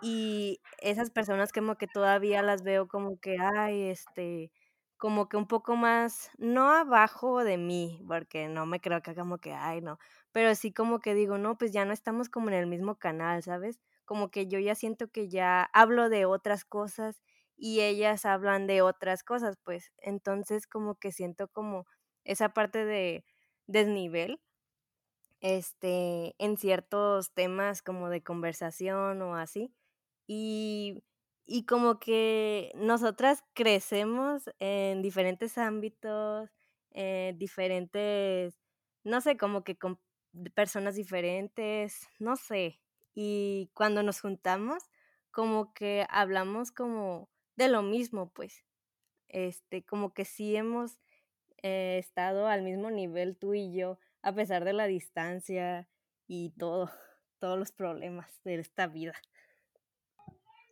y 0.00 0.60
esas 0.78 1.10
personas 1.10 1.52
como 1.52 1.76
que 1.76 1.88
todavía 1.88 2.42
las 2.42 2.62
veo 2.62 2.88
como 2.88 3.18
que, 3.20 3.36
ay, 3.40 3.82
este, 3.90 4.52
como 4.98 5.28
que 5.28 5.36
un 5.36 5.46
poco 5.46 5.76
más, 5.76 6.30
no 6.38 6.70
abajo 6.72 7.44
de 7.44 7.56
mí, 7.58 8.02
porque 8.08 8.48
no 8.48 8.66
me 8.66 8.80
creo 8.80 9.02
que 9.02 9.14
como 9.14 9.38
que, 9.38 9.52
ay, 9.54 9.80
no, 9.80 9.98
pero 10.32 10.54
sí 10.54 10.72
como 10.72 11.00
que 11.00 11.14
digo, 11.14 11.38
no, 11.38 11.56
pues 11.58 11.72
ya 11.72 11.84
no 11.84 11.92
estamos 11.92 12.28
como 12.28 12.48
en 12.48 12.54
el 12.56 12.66
mismo 12.66 12.96
canal, 12.98 13.42
¿sabes? 13.42 13.80
Como 14.04 14.30
que 14.30 14.46
yo 14.48 14.58
ya 14.58 14.74
siento 14.74 15.08
que 15.10 15.28
ya 15.28 15.64
hablo 15.72 16.08
de 16.10 16.26
otras 16.26 16.64
cosas 16.64 17.22
y 17.56 17.80
ellas 17.80 18.24
hablan 18.26 18.66
de 18.66 18.82
otras 18.82 19.22
cosas, 19.24 19.56
pues 19.64 19.92
entonces 19.98 20.66
como 20.66 20.96
que 20.96 21.12
siento 21.12 21.48
como 21.48 21.86
esa 22.24 22.50
parte 22.50 22.84
de 22.84 23.24
desnivel 23.66 24.40
este, 25.40 26.34
en 26.38 26.56
ciertos 26.56 27.32
temas 27.32 27.82
como 27.82 28.08
de 28.10 28.22
conversación 28.22 29.22
o 29.22 29.36
así. 29.36 29.72
Y, 30.26 31.02
y 31.48 31.64
como 31.64 31.98
que 31.98 32.70
nosotras 32.76 33.42
crecemos 33.54 34.50
en 34.58 35.00
diferentes 35.00 35.56
ámbitos, 35.56 36.50
en 36.92 37.38
diferentes, 37.38 38.60
no 39.02 39.22
sé, 39.22 39.38
como 39.38 39.64
que 39.64 39.78
con 39.78 39.98
personas 40.54 40.94
diferentes, 40.94 42.06
no 42.18 42.36
sé. 42.36 42.80
Y 43.14 43.70
cuando 43.72 44.02
nos 44.02 44.20
juntamos, 44.20 44.84
como 45.30 45.72
que 45.72 46.06
hablamos 46.10 46.70
como 46.70 47.30
de 47.56 47.68
lo 47.68 47.82
mismo, 47.82 48.30
pues. 48.34 48.66
Este, 49.28 49.84
como 49.84 50.12
que 50.12 50.26
sí 50.26 50.54
hemos 50.54 50.98
eh, 51.62 51.96
estado 51.98 52.46
al 52.46 52.62
mismo 52.62 52.90
nivel 52.90 53.36
tú 53.38 53.54
y 53.54 53.72
yo 53.72 53.98
a 54.22 54.34
pesar 54.34 54.64
de 54.64 54.74
la 54.74 54.86
distancia 54.86 55.88
y 56.26 56.50
todo, 56.58 56.90
todos 57.38 57.58
los 57.58 57.72
problemas 57.72 58.28
de 58.44 58.56
esta 58.56 58.86
vida. 58.86 59.14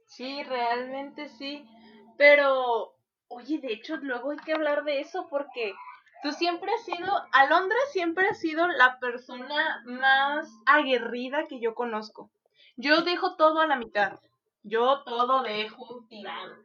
Sí, 0.06 0.42
realmente 0.44 1.28
sí, 1.28 1.68
pero, 2.16 2.94
oye, 3.28 3.58
de 3.58 3.72
hecho, 3.72 3.96
luego 3.96 4.30
hay 4.30 4.38
que 4.38 4.52
hablar 4.52 4.84
de 4.84 5.00
eso 5.00 5.26
porque 5.28 5.74
tú 6.22 6.32
siempre 6.32 6.72
has 6.72 6.84
sido, 6.84 7.12
Alondra 7.32 7.76
siempre 7.90 8.28
ha 8.28 8.34
sido 8.34 8.66
la 8.68 8.98
persona 8.98 9.82
más 9.84 10.48
aguerrida 10.64 11.46
que 11.48 11.60
yo 11.60 11.74
conozco. 11.74 12.30
Yo 12.76 13.02
dejo 13.02 13.36
todo 13.36 13.60
a 13.60 13.66
la 13.66 13.76
mitad, 13.76 14.18
yo 14.62 15.02
todo 15.04 15.42
dejo 15.42 16.06
tirado. 16.08 16.56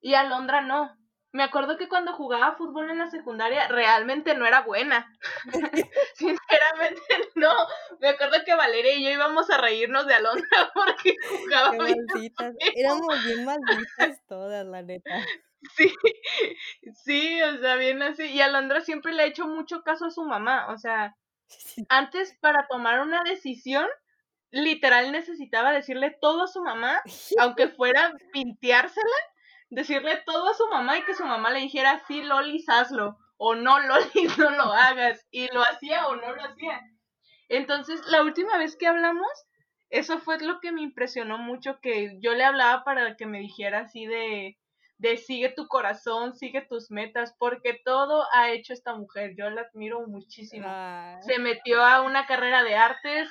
Y 0.00 0.14
Alondra 0.14 0.60
no, 0.62 0.96
me 1.32 1.42
acuerdo 1.42 1.76
que 1.76 1.88
cuando 1.88 2.14
jugaba 2.14 2.56
fútbol 2.56 2.90
en 2.90 2.98
la 2.98 3.10
secundaria 3.10 3.68
realmente 3.68 4.34
no 4.34 4.46
era 4.46 4.62
buena. 4.62 5.12
Sinceramente 6.14 7.02
no. 7.34 7.52
Me 8.00 8.08
acuerdo 8.08 8.38
que 8.44 8.54
Valeria 8.54 8.94
y 8.94 9.04
yo 9.04 9.10
íbamos 9.10 9.50
a 9.50 9.58
reírnos 9.58 10.06
de 10.06 10.14
Alondra 10.14 10.48
porque 10.74 11.14
jugaba 11.28 11.70
bien. 11.72 12.06
Éramos 12.74 13.24
bien 13.24 13.44
malditas 13.44 14.24
todas, 14.26 14.66
la 14.66 14.82
neta. 14.82 15.24
Sí, 15.76 15.92
sí, 17.04 17.42
o 17.42 17.58
sea, 17.58 17.76
bien 17.76 18.00
así. 18.02 18.24
Y 18.24 18.40
Alondra 18.40 18.80
siempre 18.80 19.12
le 19.12 19.24
ha 19.24 19.26
hecho 19.26 19.46
mucho 19.46 19.82
caso 19.82 20.06
a 20.06 20.10
su 20.10 20.24
mamá. 20.24 20.68
O 20.72 20.78
sea, 20.78 21.14
antes 21.90 22.36
para 22.40 22.66
tomar 22.68 23.00
una 23.00 23.22
decisión, 23.24 23.86
literal 24.50 25.12
necesitaba 25.12 25.72
decirle 25.72 26.16
todo 26.22 26.44
a 26.44 26.48
su 26.48 26.62
mamá, 26.62 27.02
aunque 27.38 27.68
fuera 27.68 28.14
pinteársela 28.32 29.16
decirle 29.70 30.22
todo 30.24 30.48
a 30.48 30.54
su 30.54 30.66
mamá 30.68 30.98
y 30.98 31.02
que 31.02 31.14
su 31.14 31.24
mamá 31.24 31.50
le 31.50 31.60
dijera, 31.60 32.02
sí, 32.06 32.22
Lolis, 32.22 32.68
hazlo, 32.68 33.18
o 33.36 33.54
no, 33.54 33.78
Lolis, 33.80 34.38
no 34.38 34.50
lo 34.50 34.72
hagas, 34.72 35.26
y 35.30 35.52
lo 35.52 35.62
hacía 35.62 36.06
o 36.06 36.16
no 36.16 36.32
lo 36.34 36.42
hacía. 36.42 36.80
Entonces, 37.48 38.00
la 38.06 38.22
última 38.22 38.58
vez 38.58 38.76
que 38.76 38.86
hablamos, 38.86 39.28
eso 39.90 40.18
fue 40.18 40.38
lo 40.40 40.60
que 40.60 40.72
me 40.72 40.82
impresionó 40.82 41.38
mucho, 41.38 41.80
que 41.80 42.18
yo 42.20 42.34
le 42.34 42.44
hablaba 42.44 42.84
para 42.84 43.16
que 43.16 43.26
me 43.26 43.38
dijera 43.38 43.80
así 43.80 44.06
de, 44.06 44.58
de 44.98 45.16
sigue 45.16 45.50
tu 45.50 45.66
corazón, 45.66 46.34
sigue 46.34 46.60
tus 46.62 46.90
metas, 46.90 47.34
porque 47.38 47.80
todo 47.84 48.26
ha 48.34 48.50
hecho 48.50 48.72
esta 48.72 48.94
mujer, 48.94 49.34
yo 49.36 49.48
la 49.48 49.62
admiro 49.62 50.06
muchísimo. 50.06 50.68
Se 51.22 51.38
metió 51.38 51.84
a 51.84 52.02
una 52.02 52.26
carrera 52.26 52.62
de 52.64 52.76
artes, 52.76 53.30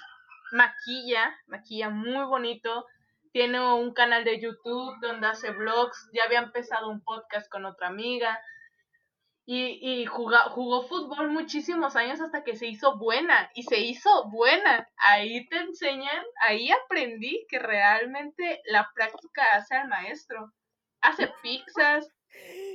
maquilla, 0.52 1.38
maquilla 1.46 1.90
muy 1.90 2.26
bonito, 2.26 2.86
tiene 3.32 3.60
un 3.74 3.94
canal 3.94 4.24
de 4.24 4.40
YouTube 4.40 4.96
donde 5.02 5.28
hace 5.28 5.52
vlogs, 5.52 6.10
ya 6.14 6.24
había 6.26 6.40
empezado 6.40 6.90
un 6.90 7.02
podcast 7.02 7.50
con 7.50 7.66
otra 7.66 7.88
amiga, 7.88 8.40
y, 9.50 9.80
y 9.82 10.06
jugó, 10.06 10.84
fútbol 10.90 11.32
muchísimos 11.32 11.96
años 11.96 12.20
hasta 12.20 12.44
que 12.44 12.58
se 12.58 12.68
hizo 12.68 12.98
buena 12.98 13.50
y 13.56 13.64
se 13.64 13.80
hizo 13.80 14.30
buena. 14.30 14.90
Ahí 14.98 15.48
te 15.48 15.56
enseñan, 15.56 16.26
ahí 16.42 16.70
aprendí 16.70 17.46
que 17.48 17.58
realmente 17.58 18.62
la 18.66 18.92
práctica 18.94 19.44
hace 19.54 19.76
al 19.76 19.88
maestro. 19.88 20.52
Hace 21.00 21.32
pizzas, 21.42 22.10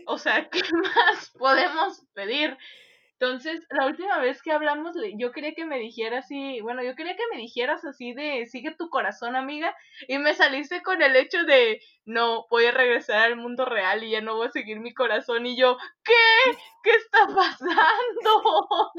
o 0.07 0.17
sea, 0.17 0.49
¿qué 0.51 0.63
más 0.73 1.31
podemos 1.39 2.03
pedir? 2.15 2.57
Entonces, 3.23 3.65
la 3.71 3.87
última 3.87 4.19
vez 4.19 4.43
que 4.43 4.51
hablamos, 4.51 4.97
yo 5.17 5.31
quería 5.31 5.55
que 5.55 5.65
me 5.65 5.79
dijeras 5.79 6.25
así, 6.25 6.61
bueno, 6.61 6.83
yo 6.83 6.97
quería 6.97 7.15
que 7.15 7.23
me 7.31 7.37
dijeras 7.41 7.85
así 7.85 8.13
de, 8.15 8.47
sigue 8.47 8.75
tu 8.75 8.91
corazón, 8.91 9.37
amiga, 9.37 9.77
y 10.09 10.19
me 10.19 10.35
saliste 10.35 10.83
con 10.83 11.01
el 11.03 11.15
hecho 11.15 11.45
de, 11.45 11.81
no, 12.05 12.49
voy 12.51 12.65
a 12.67 12.73
regresar 12.73 13.21
al 13.21 13.37
mundo 13.37 13.65
real 13.65 14.03
y 14.03 14.11
ya 14.11 14.23
no 14.23 14.35
voy 14.35 14.49
a 14.49 14.51
seguir 14.51 14.81
mi 14.81 14.93
corazón, 14.93 15.47
y 15.47 15.57
yo, 15.57 15.77
¿qué? 16.03 16.13
¿Qué 16.83 16.91
está 16.91 17.29
pasando? 17.29 18.91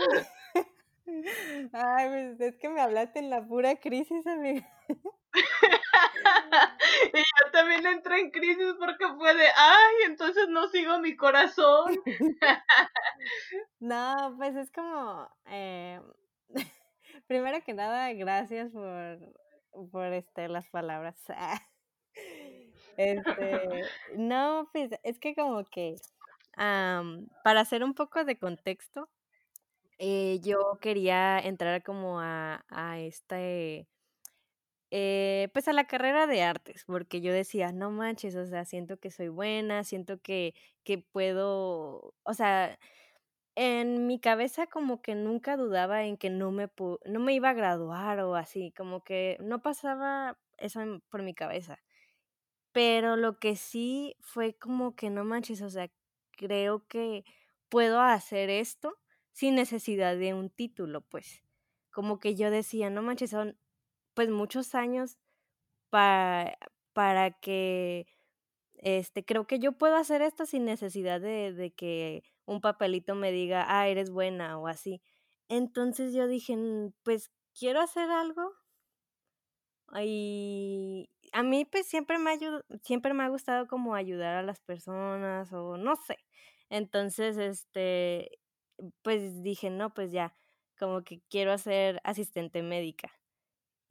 Ay, 1.73 2.07
pues 2.07 2.39
es 2.39 2.57
que 2.59 2.69
me 2.69 2.79
hablaste 2.79 3.19
en 3.19 3.29
la 3.29 3.45
pura 3.45 3.75
crisis, 3.75 4.25
amiga. 4.25 4.65
y 7.13 7.17
yo 7.17 7.51
también 7.51 7.86
entré 7.86 8.19
en 8.19 8.32
crisis 8.32 8.73
porque 8.79 9.08
fue 9.17 9.34
de, 9.36 9.45
ay, 9.56 9.95
entonces 10.06 10.47
no 10.49 10.67
sigo 10.67 10.99
mi 10.99 11.15
corazón. 11.15 11.95
no, 13.79 14.36
pues 14.38 14.56
es 14.56 14.71
como, 14.71 15.29
eh, 15.47 16.01
primero 17.27 17.63
que 17.63 17.73
nada, 17.73 18.12
gracias 18.13 18.71
por, 18.71 19.19
por 19.91 20.13
este, 20.13 20.47
las 20.47 20.69
palabras. 20.69 21.17
este, 22.97 23.84
no, 24.15 24.69
pues 24.71 24.91
es 25.03 25.19
que 25.19 25.36
como 25.36 25.63
que, 25.65 25.95
para 26.56 27.62
hacer 27.62 27.84
un 27.84 27.93
poco 27.93 28.23
de 28.23 28.38
contexto, 28.38 29.10
eh, 29.99 30.39
yo 30.41 30.79
quería 30.82 31.39
entrar 31.39 31.84
como 31.84 32.19
a, 32.19 32.65
a 32.69 32.99
este 32.99 33.88
eh, 34.95 35.49
pues 35.53 35.67
a 35.67 35.73
la 35.73 35.88
carrera 35.88 36.27
de 36.27 36.43
artes, 36.43 36.84
porque 36.86 37.19
yo 37.19 37.34
decía, 37.34 37.71
no 37.71 37.89
manches, 37.89 38.36
o 38.36 38.45
sea, 38.45 38.63
siento 38.63 38.97
que 38.99 39.10
soy 39.10 39.27
buena, 39.29 39.84
siento 39.84 40.21
que, 40.21 40.53
que 40.84 40.99
puedo, 40.99 42.13
o 42.23 42.34
sea, 42.36 42.77
en 43.56 44.08
mi 44.08 44.19
cabeza 44.19 44.67
como 44.67 45.01
que 45.01 45.15
nunca 45.15 45.58
dudaba 45.58 46.03
en 46.06 46.17
que 46.17 46.29
no 46.29 46.51
me, 46.51 46.69
no 47.06 47.19
me 47.19 47.34
iba 47.34 47.49
a 47.49 47.53
graduar 47.53 48.19
o 48.21 48.36
así, 48.36 48.71
como 48.77 49.03
que 49.03 49.38
no 49.41 49.62
pasaba 49.63 50.39
eso 50.60 50.82
por 51.10 51.23
mi 51.23 51.34
cabeza. 51.34 51.79
Pero 52.71 53.15
lo 53.17 53.39
que 53.39 53.56
sí 53.56 54.15
fue 54.21 54.53
como 54.56 54.95
que 54.95 55.10
no 55.10 55.23
manches, 55.25 55.62
o 55.62 55.69
sea, 55.69 55.91
creo 56.32 56.88
que 56.88 57.23
puedo 57.69 58.01
hacer 58.01 58.49
esto 58.49 58.97
sin 59.32 59.56
necesidad 59.56 60.17
de 60.17 60.34
un 60.34 60.49
título, 60.49 61.01
pues. 61.01 61.43
Como 61.91 62.19
que 62.19 62.36
yo 62.36 62.51
decía, 62.51 62.89
no 62.89 63.03
manches, 63.03 63.32
son 63.32 63.58
pues 64.13 64.30
muchos 64.30 64.76
años 64.76 65.17
para, 65.89 66.58
para 66.93 67.32
que, 67.32 68.08
este, 68.78 69.26
creo 69.26 69.47
que 69.47 69.60
yo 69.60 69.73
puedo 69.73 69.95
hacer 69.97 70.21
esto 70.21 70.45
sin 70.45 70.65
necesidad 70.65 71.21
de, 71.21 71.54
de 71.54 71.71
que 71.73 72.23
un 72.45 72.62
papelito 72.62 73.15
me 73.15 73.32
diga, 73.32 73.65
ah, 73.69 73.88
eres 73.89 74.12
buena 74.12 74.58
o 74.60 74.67
así. 74.67 75.02
Entonces 75.49 76.13
yo 76.13 76.28
dije, 76.28 76.56
mm, 76.58 76.93
pues 77.04 77.32
quiero 77.58 77.82
hacer 77.82 78.10
algo. 78.12 78.54
Y 80.02 81.10
a 81.34 81.43
mí 81.43 81.65
pues 81.65 81.88
siempre 81.88 82.17
me, 82.17 82.38
siempre 82.84 83.13
me 83.13 83.23
ha 83.23 83.30
gustado 83.30 83.67
como 83.67 83.95
ayudar 83.95 84.36
a 84.38 84.43
las 84.43 84.60
personas 84.60 85.52
o 85.54 85.78
no 85.78 85.95
sé. 85.95 86.17
Entonces, 86.69 87.38
este, 87.38 88.39
pues 89.04 89.43
dije, 89.43 89.69
no, 89.69 89.93
pues 89.93 90.12
ya, 90.12 90.36
como 90.80 91.04
que 91.04 91.21
quiero 91.30 91.58
ser 91.60 92.02
asistente 92.04 92.63
médica. 92.63 93.12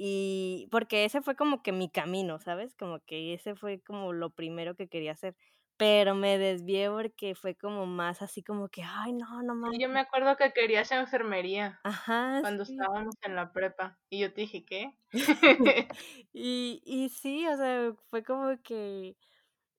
Y 0.05 0.67
porque 0.73 1.05
ese 1.05 1.23
fue 1.23 1.37
como 1.37 1.63
que 1.63 1.71
mi 1.71 1.89
camino, 1.89 2.41
¿sabes? 2.41 2.75
Como 2.75 2.99
que 3.07 3.35
ese 3.35 3.55
fue 3.55 3.81
como 3.81 4.13
lo 4.13 4.31
primero 4.31 4.75
que 4.75 4.89
quería 4.89 5.13
hacer. 5.13 5.37
Pero 5.77 6.15
me 6.17 6.39
desvié 6.39 6.91
porque 6.91 7.35
fue 7.37 7.55
como 7.57 7.87
más 7.87 8.21
así 8.21 8.43
como 8.43 8.69
que, 8.69 8.83
ay, 8.83 9.13
no, 9.13 9.43
no 9.43 9.55
mames. 9.55 9.79
Yo 9.81 9.89
me 9.89 10.01
acuerdo 10.01 10.37
que 10.37 10.53
querías 10.53 10.91
enfermería. 10.91 11.81
Ajá. 11.85 12.41
Cuando 12.41 12.65
estábamos 12.65 13.15
en 13.23 13.37
la 13.37 13.53
prepa. 13.53 14.01
Y 14.11 14.19
yo 14.21 14.33
te 14.35 14.41
dije, 14.43 14.65
¿qué? 14.65 14.99
y, 16.33 16.83
y 16.85 17.09
sí, 17.11 17.47
o 17.47 17.57
sea, 17.57 17.95
fue 18.11 18.25
como 18.25 18.61
que 18.63 19.17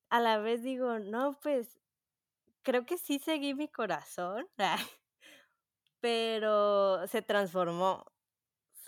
a 0.10 0.20
la 0.22 0.40
vez 0.40 0.64
digo, 0.64 1.00
no, 1.00 1.40
pues 1.42 1.80
creo 2.64 2.86
que 2.86 2.98
sí 2.98 3.20
seguí 3.20 3.54
mi 3.56 3.70
corazón, 3.70 4.48
pero 6.02 7.08
se 7.08 7.22
transformó. 7.22 8.06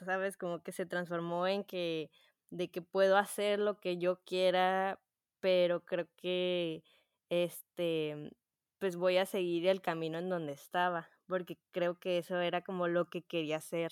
¿Sabes? 0.04 0.38
Como 0.38 0.62
que 0.64 0.72
se 0.72 0.86
transformó 0.86 1.48
en 1.48 1.64
que, 1.64 2.10
de 2.50 2.70
que 2.70 2.82
puedo 2.82 3.18
hacer 3.18 3.60
lo 3.60 3.80
que 3.80 3.98
yo 3.98 4.20
quiera, 4.26 5.00
pero 5.40 5.86
creo 5.86 6.08
que, 6.18 6.84
este, 7.30 8.32
pues 8.80 8.96
voy 8.98 9.18
a 9.18 9.26
seguir 9.26 9.68
el 9.68 9.82
camino 9.82 10.18
en 10.20 10.30
donde 10.30 10.54
estaba, 10.54 11.10
porque 11.28 11.58
creo 11.72 12.00
que 12.00 12.18
eso 12.20 12.40
era 12.40 12.62
como 12.62 12.88
lo 12.88 13.10
que 13.10 13.24
quería 13.24 13.58
hacer 13.58 13.92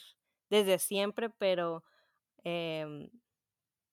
desde 0.49 0.79
siempre, 0.79 1.29
pero, 1.29 1.83
eh, 2.43 3.09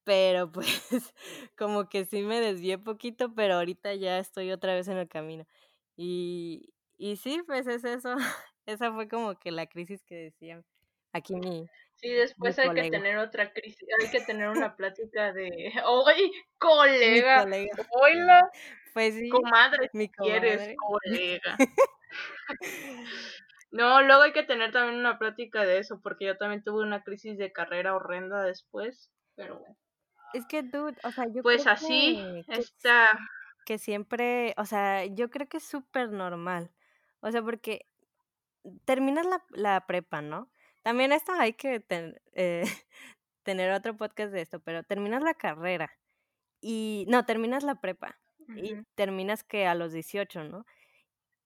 pero 0.04 0.50
pues 0.52 1.14
como 1.56 1.88
que 1.88 2.04
sí 2.04 2.22
me 2.22 2.40
desvié 2.40 2.78
poquito, 2.78 3.34
pero 3.34 3.54
ahorita 3.54 3.94
ya 3.94 4.18
estoy 4.18 4.50
otra 4.52 4.74
vez 4.74 4.88
en 4.88 4.98
el 4.98 5.08
camino. 5.08 5.46
Y, 5.96 6.72
y 6.98 7.16
sí, 7.16 7.42
pues 7.46 7.66
es 7.66 7.84
eso, 7.84 8.14
esa 8.66 8.92
fue 8.94 9.08
como 9.08 9.38
que 9.38 9.50
la 9.52 9.66
crisis 9.66 10.02
que 10.04 10.16
decían 10.16 10.64
aquí 11.12 11.34
mi, 11.36 11.68
Sí, 12.00 12.08
después 12.08 12.58
hay 12.58 12.72
que 12.72 12.90
tener 12.90 13.18
otra 13.18 13.52
crisis, 13.52 13.86
hay 14.00 14.10
que 14.10 14.20
tener 14.20 14.48
una 14.48 14.74
plática 14.74 15.34
de, 15.34 15.50
¡ay, 15.84 16.32
colega! 16.58 17.46
¡Hola! 17.90 18.50
Pues 18.94 19.14
sí, 19.14 19.28
comadre, 19.28 19.90
mi 19.92 20.08
quieres, 20.08 20.74
colega. 20.78 21.56
no, 23.70 24.02
luego 24.02 24.22
hay 24.22 24.32
que 24.32 24.42
tener 24.44 24.72
también 24.72 24.98
una 24.98 25.18
plática 25.18 25.64
de 25.64 25.78
eso, 25.78 26.00
porque 26.02 26.24
yo 26.24 26.38
también 26.38 26.64
tuve 26.64 26.82
una 26.82 27.02
crisis 27.02 27.36
de 27.36 27.52
carrera 27.52 27.94
horrenda 27.94 28.42
después, 28.42 29.10
pero 29.36 29.58
bueno. 29.58 29.76
Es 30.32 30.46
que, 30.46 30.62
dude, 30.62 30.96
o 31.04 31.10
sea, 31.10 31.26
yo 31.30 31.42
Pues 31.42 31.66
así 31.66 32.42
está... 32.48 33.10
Que 33.66 33.78
siempre, 33.78 34.54
o 34.56 34.64
sea, 34.64 35.04
yo 35.04 35.28
creo 35.28 35.48
que 35.48 35.58
es 35.58 35.64
súper 35.64 36.10
normal. 36.10 36.70
O 37.20 37.30
sea, 37.30 37.42
porque 37.42 37.86
terminas 38.84 39.26
la, 39.26 39.44
la 39.50 39.86
prepa, 39.86 40.22
¿no? 40.22 40.50
También 40.82 41.12
esto 41.12 41.32
hay 41.32 41.52
que 41.52 41.84
eh, 42.32 42.64
tener 43.42 43.72
otro 43.72 43.96
podcast 43.96 44.32
de 44.32 44.42
esto, 44.42 44.60
pero 44.60 44.82
terminas 44.82 45.22
la 45.22 45.34
carrera 45.34 45.90
y 46.60 47.06
no, 47.08 47.24
terminas 47.24 47.62
la 47.64 47.80
prepa 47.80 48.18
y 48.56 48.74
terminas 48.96 49.44
que 49.44 49.66
a 49.66 49.74
los 49.74 49.92
18, 49.92 50.44
¿no? 50.44 50.66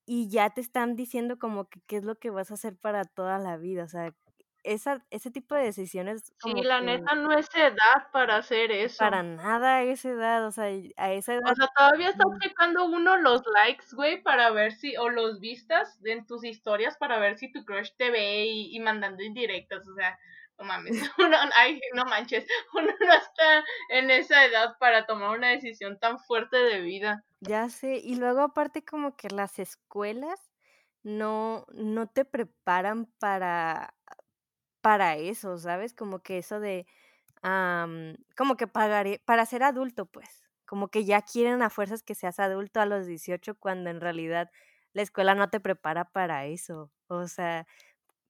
Y 0.07 0.29
ya 0.29 0.51
te 0.51 0.61
están 0.61 0.97
diciendo 0.97 1.39
como 1.39 1.69
que 1.69 1.81
qué 1.87 1.97
es 1.97 2.05
lo 2.05 2.19
que 2.19 2.31
vas 2.31 2.51
a 2.51 2.55
hacer 2.55 2.77
para 2.77 3.05
toda 3.05 3.39
la 3.39 3.57
vida, 3.57 3.85
o 3.85 3.89
sea, 3.89 4.15
esa, 4.65 5.05
ese 5.11 5.31
tipo 5.31 5.55
de 5.55 5.65
decisiones. 5.65 6.33
sí, 6.43 6.55
la 6.63 6.81
neta 6.81 7.15
no 7.15 7.33
es 7.33 7.49
edad 7.55 8.11
para 8.13 8.37
hacer 8.37 8.73
eso. 8.73 8.99
Para 8.99 9.23
nada 9.23 9.83
esa 9.83 10.11
edad, 10.11 10.47
o 10.47 10.51
sea, 10.51 10.65
a 10.97 11.13
esa 11.13 11.35
edad. 11.35 11.53
O 11.53 11.55
sea, 11.55 11.69
todavía 11.77 12.09
estás 12.09 12.27
checando 12.41 12.87
uno 12.87 13.17
los 13.19 13.43
likes, 13.55 13.87
güey, 13.93 14.23
para 14.23 14.51
ver 14.51 14.73
si, 14.73 14.97
o 14.97 15.11
los 15.11 15.39
vistas 15.39 16.01
en 16.05 16.27
tus 16.27 16.45
historias 16.45 16.97
para 16.97 17.19
ver 17.19 17.37
si 17.37 17.53
tu 17.53 17.65
crush 17.65 17.91
te 17.97 18.11
ve 18.11 18.47
y, 18.47 18.81
mandando 18.81 19.23
indirectas, 19.23 19.87
o 19.87 19.95
sea, 19.95 20.19
no 20.59 20.65
mames, 20.65 20.93
uno, 21.19 21.37
ay, 21.57 21.81
no 21.95 22.05
manches, 22.05 22.47
uno 22.75 22.93
no 23.01 23.13
está 23.13 23.65
en 23.91 24.11
esa 24.11 24.45
edad 24.47 24.77
para 24.79 25.07
tomar 25.07 25.37
una 25.37 25.49
decisión 25.49 25.99
tan 25.99 26.19
fuerte 26.19 26.57
de 26.57 26.81
vida. 26.81 27.25
Ya 27.41 27.69
sé, 27.69 27.99
y 28.03 28.17
luego 28.17 28.41
aparte 28.41 28.85
como 28.85 29.17
que 29.17 29.29
las 29.29 29.59
escuelas 29.59 30.51
no, 31.03 31.67
no 31.75 32.07
te 32.07 32.25
preparan 32.25 33.07
para 33.19 33.95
para 34.85 35.17
eso, 35.17 35.59
¿sabes? 35.59 35.95
Como 35.95 36.21
que 36.23 36.39
eso 36.39 36.61
de, 36.61 36.87
como 38.37 38.57
que 38.57 38.67
pagaré, 38.67 39.21
para 39.25 39.47
ser 39.47 39.63
adulto, 39.63 40.07
pues, 40.07 40.43
como 40.67 40.89
que 40.89 41.05
ya 41.05 41.23
quieren 41.23 41.63
a 41.63 41.71
fuerzas 41.71 42.03
que 42.03 42.15
seas 42.15 42.39
adulto 42.41 42.81
a 42.81 42.87
los 42.87 43.07
18 43.07 43.55
cuando 43.59 43.91
en 43.91 44.01
realidad 44.01 44.51
la 44.93 45.03
escuela 45.03 45.35
no 45.35 45.51
te 45.51 45.61
prepara 45.61 46.05
para 46.11 46.47
eso. 46.47 46.91
O 47.09 47.27
sea, 47.29 47.67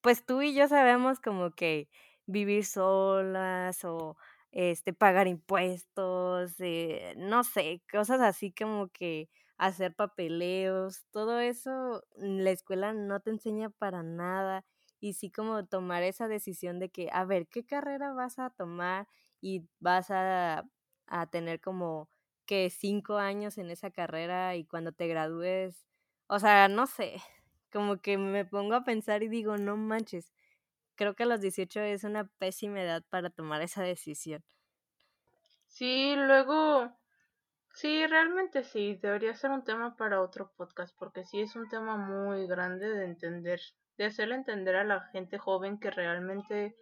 pues 0.03 0.25
tú 0.27 0.43
y 0.43 0.55
yo 0.55 0.69
sabemos 0.69 1.21
como 1.21 1.53
que 1.53 1.88
vivir 2.27 2.64
solas 2.67 3.85
o 3.85 4.17
este 4.53 4.93
pagar 4.95 5.29
impuestos, 5.29 6.55
eh, 6.61 7.14
no 7.19 7.45
sé, 7.45 7.83
cosas 7.93 8.21
así 8.23 8.53
como 8.53 8.88
que 8.90 9.29
hacer 9.59 9.95
papeleos, 9.95 11.05
todo 11.12 11.40
eso 11.40 12.05
la 12.17 12.51
escuela 12.51 12.93
no 12.95 13.21
te 13.21 13.31
enseña 13.31 13.71
para 13.71 14.03
nada 14.03 14.64
y 15.05 15.12
sí 15.14 15.31
como 15.31 15.67
tomar 15.67 16.03
esa 16.03 16.29
decisión 16.29 16.79
de 16.79 16.90
que, 16.90 17.11
a 17.12 17.25
ver, 17.27 17.47
¿qué 17.49 17.67
carrera 17.67 18.12
vas 18.14 18.38
a 18.38 18.49
tomar? 18.51 19.07
Y 19.43 19.69
vas 19.79 20.11
a, 20.11 20.64
a 21.07 21.27
tener 21.31 21.61
como 21.61 22.09
que 22.47 22.71
cinco 22.71 23.19
años 23.19 23.59
en 23.59 23.71
esa 23.71 23.90
carrera 23.90 24.57
y 24.57 24.64
cuando 24.67 24.93
te 24.93 25.07
gradúes, 25.07 25.87
o 26.29 26.38
sea, 26.38 26.69
no 26.69 26.87
sé, 26.87 27.17
como 27.73 27.99
que 28.01 28.17
me 28.19 28.47
pongo 28.47 28.75
a 28.77 28.85
pensar 28.85 29.23
y 29.23 29.29
digo, 29.29 29.59
no 29.59 29.77
manches, 29.77 30.33
creo 30.97 31.14
que 31.14 31.25
a 31.25 31.27
los 31.27 31.40
18 31.43 31.81
es 31.83 32.05
una 32.05 32.27
pésima 32.38 32.83
edad 32.83 33.05
para 33.11 33.31
tomar 33.31 33.62
esa 33.62 33.83
decisión. 33.83 34.45
Sí, 35.67 36.14
luego, 36.17 36.97
sí, 37.75 38.07
realmente 38.07 38.64
sí, 38.64 38.97
debería 38.97 39.35
ser 39.35 39.51
un 39.53 39.64
tema 39.64 39.97
para 39.97 40.23
otro 40.23 40.53
podcast, 40.57 40.97
porque 40.99 41.25
sí 41.25 41.40
es 41.40 41.57
un 41.57 41.69
tema 41.69 41.97
muy 41.97 42.47
grande 42.47 42.88
de 42.88 43.05
entender, 43.07 43.61
de 43.97 44.07
hacerle 44.07 44.35
entender 44.35 44.77
a 44.77 44.85
la 44.85 45.01
gente 45.13 45.39
joven 45.39 45.79
que 45.79 45.91
realmente 45.91 46.77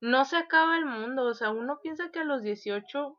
no 0.00 0.24
se 0.24 0.36
acaba 0.36 0.76
el 0.76 0.84
mundo, 0.84 1.24
o 1.24 1.34
sea, 1.34 1.50
uno 1.50 1.80
piensa 1.82 2.10
que 2.10 2.20
a 2.20 2.24
los 2.24 2.42
18 2.42 3.18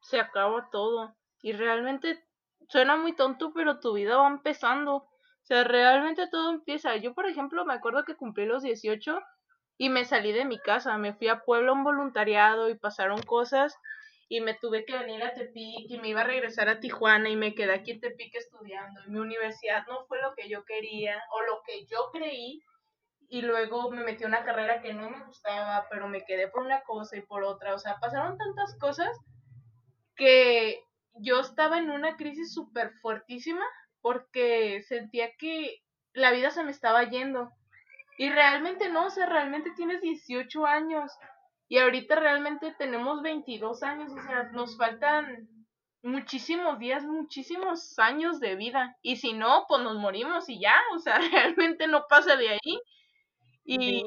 se 0.00 0.20
acaba 0.20 0.68
todo, 0.70 1.16
y 1.40 1.52
realmente 1.52 2.24
suena 2.68 2.96
muy 2.96 3.14
tonto, 3.14 3.52
pero 3.54 3.78
tu 3.78 3.92
vida 3.94 4.16
va 4.16 4.26
empezando, 4.26 4.96
o 4.96 5.08
sea, 5.42 5.64
realmente 5.64 6.28
todo 6.28 6.50
empieza. 6.50 6.96
Yo, 6.96 7.14
por 7.14 7.26
ejemplo, 7.26 7.64
me 7.64 7.74
acuerdo 7.74 8.04
que 8.04 8.16
cumplí 8.16 8.46
los 8.46 8.62
18 8.62 9.20
y 9.78 9.88
me 9.88 10.04
salí 10.04 10.32
de 10.32 10.44
mi 10.44 10.58
casa, 10.58 10.98
me 10.98 11.14
fui 11.14 11.28
a 11.28 11.44
Puebla 11.44 11.72
un 11.72 11.84
voluntariado 11.84 12.68
y 12.68 12.76
pasaron 12.76 13.22
cosas 13.22 13.76
y 14.28 14.40
me 14.40 14.54
tuve 14.54 14.84
que 14.84 14.98
venir 14.98 15.22
a 15.22 15.34
Tepic 15.34 15.88
y 15.88 15.98
me 15.98 16.08
iba 16.08 16.22
a 16.22 16.24
regresar 16.24 16.68
a 16.68 16.80
Tijuana 16.80 17.28
y 17.28 17.36
me 17.36 17.54
quedé 17.54 17.74
aquí 17.74 17.92
en 17.92 18.00
Tepic 18.00 18.34
estudiando 18.34 19.00
y 19.06 19.10
mi 19.10 19.18
universidad 19.18 19.86
no 19.86 20.04
fue 20.06 20.20
lo 20.20 20.34
que 20.34 20.48
yo 20.48 20.64
quería 20.64 21.22
o 21.32 21.42
lo 21.42 21.62
que 21.64 21.86
yo 21.86 22.10
creí 22.12 22.62
y 23.28 23.42
luego 23.42 23.90
me 23.90 24.04
metí 24.04 24.24
a 24.24 24.28
una 24.28 24.44
carrera 24.44 24.80
que 24.82 24.94
no 24.94 25.10
me 25.10 25.24
gustaba, 25.24 25.86
pero 25.90 26.08
me 26.08 26.24
quedé 26.24 26.48
por 26.48 26.62
una 26.62 26.82
cosa 26.82 27.16
y 27.16 27.22
por 27.22 27.42
otra, 27.42 27.74
o 27.74 27.78
sea, 27.78 27.96
pasaron 28.00 28.38
tantas 28.38 28.76
cosas 28.78 29.16
que 30.14 30.80
yo 31.14 31.40
estaba 31.40 31.78
en 31.78 31.90
una 31.90 32.16
crisis 32.16 32.52
súper 32.52 32.92
fuertísima 33.02 33.64
porque 34.00 34.82
sentía 34.86 35.30
que 35.38 35.82
la 36.12 36.30
vida 36.30 36.50
se 36.50 36.62
me 36.62 36.70
estaba 36.70 37.04
yendo. 37.04 37.50
Y 38.18 38.30
realmente 38.30 38.88
no, 38.88 39.06
o 39.06 39.10
sea, 39.10 39.26
realmente 39.26 39.72
tienes 39.76 40.00
18 40.00 40.64
años 40.64 41.12
y 41.68 41.78
ahorita 41.78 42.16
realmente 42.16 42.74
tenemos 42.78 43.22
22 43.22 43.82
años, 43.82 44.12
o 44.12 44.22
sea, 44.22 44.44
nos 44.52 44.76
faltan 44.76 45.48
muchísimos 46.02 46.78
días, 46.78 47.04
muchísimos 47.04 47.98
años 47.98 48.38
de 48.38 48.54
vida. 48.54 48.96
Y 49.02 49.16
si 49.16 49.32
no, 49.32 49.64
pues 49.68 49.82
nos 49.82 49.96
morimos 49.96 50.48
y 50.48 50.60
ya, 50.60 50.76
o 50.94 50.98
sea, 50.98 51.18
realmente 51.32 51.88
no 51.88 52.06
pasa 52.08 52.36
de 52.36 52.50
ahí. 52.50 52.80
Y 53.64 54.04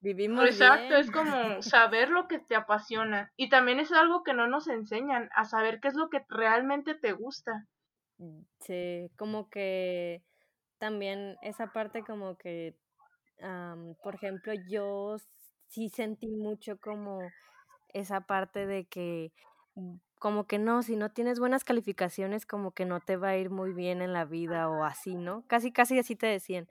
vivimos 0.00 0.44
Exacto, 0.44 0.96
es 0.96 1.10
como 1.10 1.62
saber 1.62 2.10
lo 2.10 2.26
que 2.26 2.40
te 2.40 2.56
apasiona. 2.56 3.32
Y 3.36 3.48
también 3.48 3.78
es 3.78 3.92
algo 3.92 4.24
que 4.24 4.34
no 4.34 4.48
nos 4.48 4.66
enseñan, 4.66 5.30
a 5.34 5.44
saber 5.44 5.80
qué 5.80 5.88
es 5.88 5.94
lo 5.94 6.10
que 6.10 6.24
realmente 6.28 6.94
te 6.94 7.12
gusta. 7.12 7.66
Sí, 8.60 9.10
como 9.16 9.48
que 9.50 10.22
también 10.78 11.36
esa 11.42 11.72
parte 11.72 12.02
como 12.02 12.36
que, 12.36 12.74
por 14.02 14.14
ejemplo, 14.14 14.52
yo 14.68 15.16
sí 15.76 15.90
sentí 15.90 16.28
mucho 16.28 16.78
como 16.80 17.20
esa 17.94 18.22
parte 18.22 18.66
de 18.66 18.86
que 18.86 19.32
mm, 19.76 19.96
como 20.18 20.46
que 20.46 20.58
no, 20.58 20.82
si 20.82 20.96
no 20.96 21.10
tienes 21.12 21.38
buenas 21.40 21.64
calificaciones, 21.64 22.46
como 22.46 22.72
que 22.72 22.86
no 22.86 23.00
te 23.00 23.16
va 23.18 23.30
a 23.30 23.36
ir 23.38 23.50
muy 23.50 23.72
bien 23.74 24.02
en 24.02 24.12
la 24.14 24.24
vida 24.24 24.68
o 24.70 24.84
así, 24.84 25.14
¿no? 25.16 25.44
Casi, 25.48 25.72
casi 25.72 25.98
así 25.98 26.16
te 26.16 26.26
decían. 26.26 26.68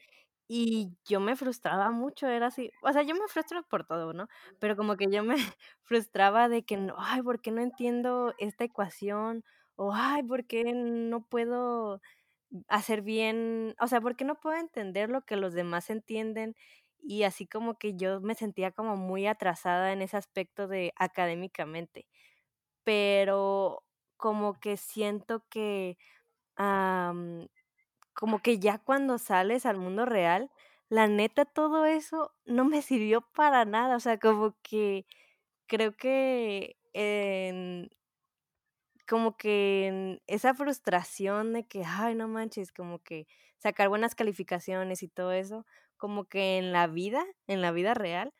Y 0.48 0.94
yo 1.06 1.20
me 1.22 1.36
frustraba 1.36 1.92
mucho, 1.92 2.28
era 2.28 2.48
así, 2.48 2.72
o 2.84 2.92
sea, 2.94 3.04
yo 3.04 3.16
me 3.16 3.28
frustro 3.30 3.64
por 3.70 3.86
todo, 3.86 4.14
¿no? 4.14 4.28
Pero 4.60 4.76
como 4.78 4.98
que 4.98 5.08
yo 5.12 5.24
me 5.24 5.36
frustraba 5.84 6.50
de 6.50 6.64
que, 6.66 6.92
ay, 6.98 7.22
¿por 7.24 7.42
qué 7.42 7.52
no 7.52 7.62
entiendo 7.62 8.34
esta 8.40 8.64
ecuación? 8.66 9.44
O, 9.78 9.94
ay, 9.94 10.24
¿por 10.24 10.46
qué 10.48 10.64
no 10.74 11.24
puedo 11.28 12.02
hacer 12.68 13.02
bien? 13.02 13.76
O 13.80 13.88
sea, 13.88 14.02
¿por 14.02 14.16
qué 14.16 14.26
no 14.26 14.36
puedo 14.40 14.58
entender 14.58 15.10
lo 15.10 15.22
que 15.26 15.36
los 15.36 15.54
demás 15.54 15.90
entienden? 15.90 16.56
Y 17.06 17.24
así 17.24 17.48
como 17.48 17.78
que 17.78 17.96
yo 17.96 18.22
me 18.22 18.36
sentía 18.36 18.72
como 18.72 18.98
muy 18.98 19.28
atrasada 19.28 19.94
en 19.94 20.02
ese 20.02 20.18
aspecto 20.18 20.68
de 20.68 20.94
académicamente. 20.98 22.08
Pero 22.84 23.84
como 24.18 24.60
que 24.60 24.78
siento 24.78 25.46
que 25.50 25.98
como 28.14 28.40
que 28.42 28.60
ya 28.60 28.80
cuando 28.80 29.18
sales 29.18 29.66
al 29.66 29.78
mundo 29.78 30.06
real, 30.06 30.52
la 30.90 31.08
neta 31.08 31.46
todo 31.46 31.86
eso 31.86 32.34
no 32.46 32.66
me 32.66 32.82
sirvió 32.82 33.22
para 33.34 33.66
nada, 33.66 33.96
o 33.98 34.00
sea, 34.00 34.18
como 34.20 34.56
que 34.64 35.06
creo 35.68 35.96
que 35.98 36.78
como 39.08 39.38
que 39.38 39.88
en 39.88 40.22
esa 40.28 40.54
frustración 40.56 41.54
de 41.54 41.68
que, 41.68 41.84
ay, 41.86 42.16
no 42.16 42.28
manches, 42.28 42.72
como 42.72 43.00
que 43.04 43.28
sacar 43.58 43.90
buenas 43.90 44.16
calificaciones 44.16 45.04
y 45.04 45.08
todo 45.08 45.32
eso, 45.32 45.66
como 45.98 46.26
que 46.26 46.58
en 46.58 46.72
la 46.74 46.88
vida, 46.88 47.26
en 47.48 47.62
la 47.62 47.72
vida 47.72 47.94
real, 47.94 48.34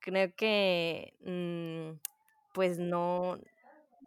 creo 0.00 0.34
que, 0.36 1.14
mm, 1.20 2.00
pues 2.52 2.78
no, 2.78 3.38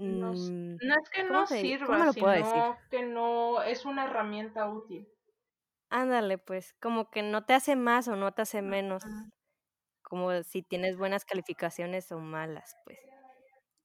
no, 0.08 0.32
mm, 0.34 0.78
es 0.78 1.10
que 1.14 1.24
no 1.24 1.46
sirva, 1.48 2.08
sino 2.08 2.80
que 2.90 3.04
no 3.04 3.62
es 3.64 3.86
una 3.86 4.06
herramienta 4.06 4.70
útil. 4.70 5.12
Ándale, 5.90 6.38
pues, 6.40 6.74
como 6.82 7.10
que 7.12 7.22
no 7.22 7.46
te 7.46 7.54
hace 7.54 7.76
más 7.76 8.08
o 8.08 8.16
no 8.16 8.32
te 8.34 8.42
hace 8.42 8.62
menos, 8.62 9.04
como 10.04 10.44
si 10.44 10.64
tienes 10.64 10.98
buenas 10.98 11.26
calificaciones 11.26 12.12
o 12.12 12.20
malas, 12.20 12.78
pues. 12.86 13.00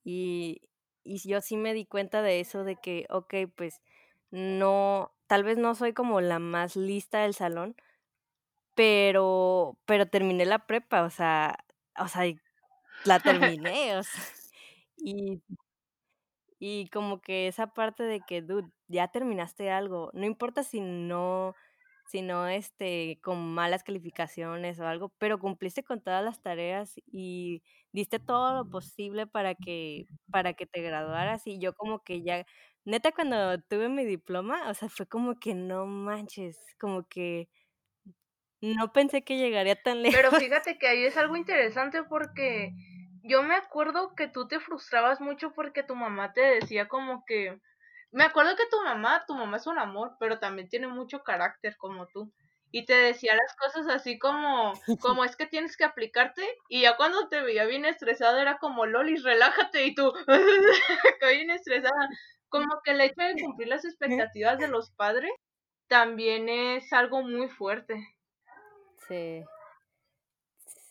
Y, 0.05 0.63
y 1.05 1.19
yo 1.29 1.41
sí 1.43 1.57
me 1.57 1.75
di 1.75 1.87
cuenta 1.87 2.23
de 2.23 2.41
eso, 2.41 2.65
de 2.65 2.79
que, 2.79 3.07
ok, 3.11 3.35
pues, 3.57 3.83
no, 4.31 5.15
tal 5.29 5.45
vez 5.45 5.59
no 5.59 5.75
soy 5.75 5.95
como 5.95 6.21
la 6.21 6.39
más 6.41 6.77
lista 6.77 7.23
del 7.23 7.35
salón, 7.35 7.77
pero, 8.79 9.77
pero 9.87 10.07
terminé 10.09 10.47
la 10.47 10.61
prepa, 10.67 11.03
o 11.05 11.11
sea, 11.11 11.59
o 11.99 12.07
sea, 12.09 12.25
la 13.05 13.21
terminé, 13.21 13.97
o 13.99 14.05
sea, 14.05 14.25
y, 14.99 15.43
y 16.59 16.89
como 16.91 17.21
que 17.21 17.47
esa 17.49 17.69
parte 17.69 18.03
de 18.05 18.21
que, 18.21 18.43
dude, 18.43 18.71
ya 18.89 19.09
terminaste 19.09 19.71
algo, 19.71 20.11
no 20.15 20.27
importa 20.27 20.63
si 20.65 20.81
no, 20.81 21.55
si 22.07 22.23
no, 22.23 22.49
este, 22.49 23.21
con 23.23 23.55
malas 23.55 23.85
calificaciones 23.85 24.81
o 24.81 24.87
algo, 24.87 25.11
pero 25.19 25.39
cumpliste 25.39 25.85
con 25.85 26.01
todas 26.03 26.25
las 26.25 26.41
tareas 26.43 26.95
y 27.07 27.63
diste 27.93 28.19
todo 28.19 28.55
lo 28.55 28.69
posible 28.71 29.27
para 29.27 29.55
que, 29.55 30.07
para 30.31 30.55
que 30.55 30.67
te 30.67 30.83
graduaras 30.83 31.47
y 31.47 31.59
yo 31.61 31.75
como 31.75 32.03
que 32.03 32.23
ya, 32.23 32.45
neta 32.85 33.13
cuando 33.13 33.61
tuve 33.63 33.89
mi 33.89 34.05
diploma, 34.05 34.69
o 34.71 34.75
sea, 34.75 34.89
fue 34.89 35.07
como 35.07 35.39
que 35.39 35.55
no 35.55 35.87
manches, 35.87 36.59
como 36.81 37.05
que 37.09 37.49
no 38.61 38.93
pensé 38.93 39.23
que 39.23 39.37
llegaría 39.37 39.81
tan 39.81 40.03
lejos. 40.03 40.17
Pero 40.17 40.31
fíjate 40.41 40.79
que 40.79 40.89
ahí 40.89 41.05
es 41.05 41.17
algo 41.17 41.37
interesante 41.37 42.03
porque 42.03 42.73
yo 43.23 43.43
me 43.43 43.55
acuerdo 43.55 44.15
que 44.15 44.29
tú 44.29 44.49
te 44.49 44.61
frustrabas 44.61 45.21
mucho 45.21 45.53
porque 45.53 45.83
tu 45.83 45.95
mamá 45.95 46.33
te 46.33 46.41
decía 46.41 46.89
como 46.89 47.25
que... 47.27 47.59
Me 48.11 48.25
acuerdo 48.25 48.57
que 48.57 48.67
tu 48.71 48.81
mamá, 48.83 49.25
tu 49.27 49.35
mamá 49.35 49.59
es 49.59 49.67
un 49.67 49.79
amor, 49.79 50.17
pero 50.19 50.39
también 50.39 50.69
tiene 50.69 50.89
mucho 50.89 51.23
carácter 51.23 51.77
como 51.77 52.07
tú. 52.07 52.33
Y 52.71 52.87
te 52.87 52.95
decía 52.95 53.35
las 53.35 53.55
cosas 53.57 53.87
así 53.95 54.19
como, 54.19 54.73
como 55.01 55.25
es 55.25 55.37
que 55.37 55.47
tienes 55.47 55.77
que 55.77 55.85
aplicarte. 55.85 56.43
Y 56.69 56.83
ya 56.83 56.97
cuando 56.97 57.29
te 57.29 57.43
veía 57.43 57.67
bien 57.67 57.85
estresada 57.85 58.41
era 58.41 58.59
como, 58.59 58.87
Lolis, 58.87 59.23
relájate. 59.25 59.85
Y 59.85 59.95
tú, 59.95 60.13
bien 61.31 61.51
estresada. 61.51 62.09
Como 62.49 62.81
que 62.83 62.93
el 62.93 63.01
hecho 63.03 63.23
de 63.23 63.43
cumplir 63.43 63.69
las 63.69 63.85
expectativas 64.33 64.59
de 64.59 64.69
los 64.69 64.91
padres 64.93 65.33
también 65.87 66.49
es 66.49 66.93
algo 66.95 67.23
muy 67.23 67.49
fuerte. 67.49 67.95
Sí. 69.09 69.45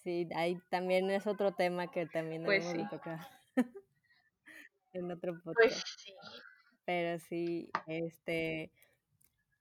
Sí, 0.03 0.27
ahí 0.35 0.57
también 0.69 1.09
es 1.11 1.27
otro 1.27 1.53
tema 1.53 1.91
que 1.91 2.05
también 2.05 2.43
pues 2.45 2.65
debemos 2.65 2.89
tocar 2.89 3.19
en 4.93 5.11
otro 5.11 5.33
pues 5.43 5.57
podcast. 5.57 5.81
Pues 5.81 5.95
sí. 5.97 6.13
Pero 6.85 7.19
sí, 7.19 7.69
este, 7.87 8.71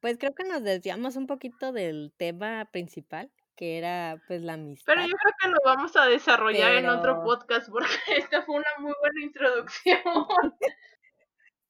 pues 0.00 0.18
creo 0.18 0.34
que 0.34 0.44
nos 0.44 0.62
desviamos 0.62 1.16
un 1.16 1.26
poquito 1.26 1.72
del 1.72 2.12
tema 2.16 2.64
principal, 2.66 3.28
que 3.56 3.78
era 3.78 4.22
pues 4.28 4.42
la 4.42 4.52
amistad. 4.52 4.94
Pero 4.94 5.08
yo 5.08 5.14
creo 5.16 5.34
que 5.40 5.48
lo 5.48 5.56
vamos 5.64 5.96
a 5.96 6.06
desarrollar 6.06 6.74
en 6.74 6.88
otro 6.88 7.24
podcast 7.24 7.68
porque 7.68 7.88
esta 8.16 8.42
fue 8.42 8.54
una 8.54 8.70
muy 8.78 8.94
buena 9.00 9.24
introducción. 9.24 9.98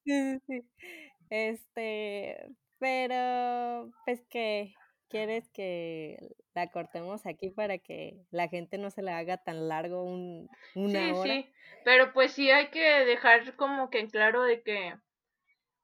sí, 0.04 0.38
sí, 0.38 0.40
sí. 0.46 0.68
Este, 1.30 2.46
pero 2.78 3.90
pues 4.04 4.22
que 4.28 4.74
¿Quieres 5.08 5.48
que 5.50 6.34
la 6.54 6.70
cortemos 6.70 7.26
aquí 7.26 7.50
para 7.50 7.78
que 7.78 8.24
la 8.30 8.48
gente 8.48 8.76
no 8.76 8.90
se 8.90 9.02
le 9.02 9.12
haga 9.12 9.36
tan 9.36 9.68
largo 9.68 10.02
un, 10.02 10.48
una 10.74 11.14
hora? 11.14 11.32
Sí, 11.32 11.52
pero 11.84 12.12
pues 12.12 12.32
sí 12.32 12.50
hay 12.50 12.70
que 12.70 13.04
dejar 13.04 13.54
como 13.56 13.88
que 13.88 14.00
en 14.00 14.10
claro 14.10 14.42
de 14.42 14.62
que, 14.62 14.96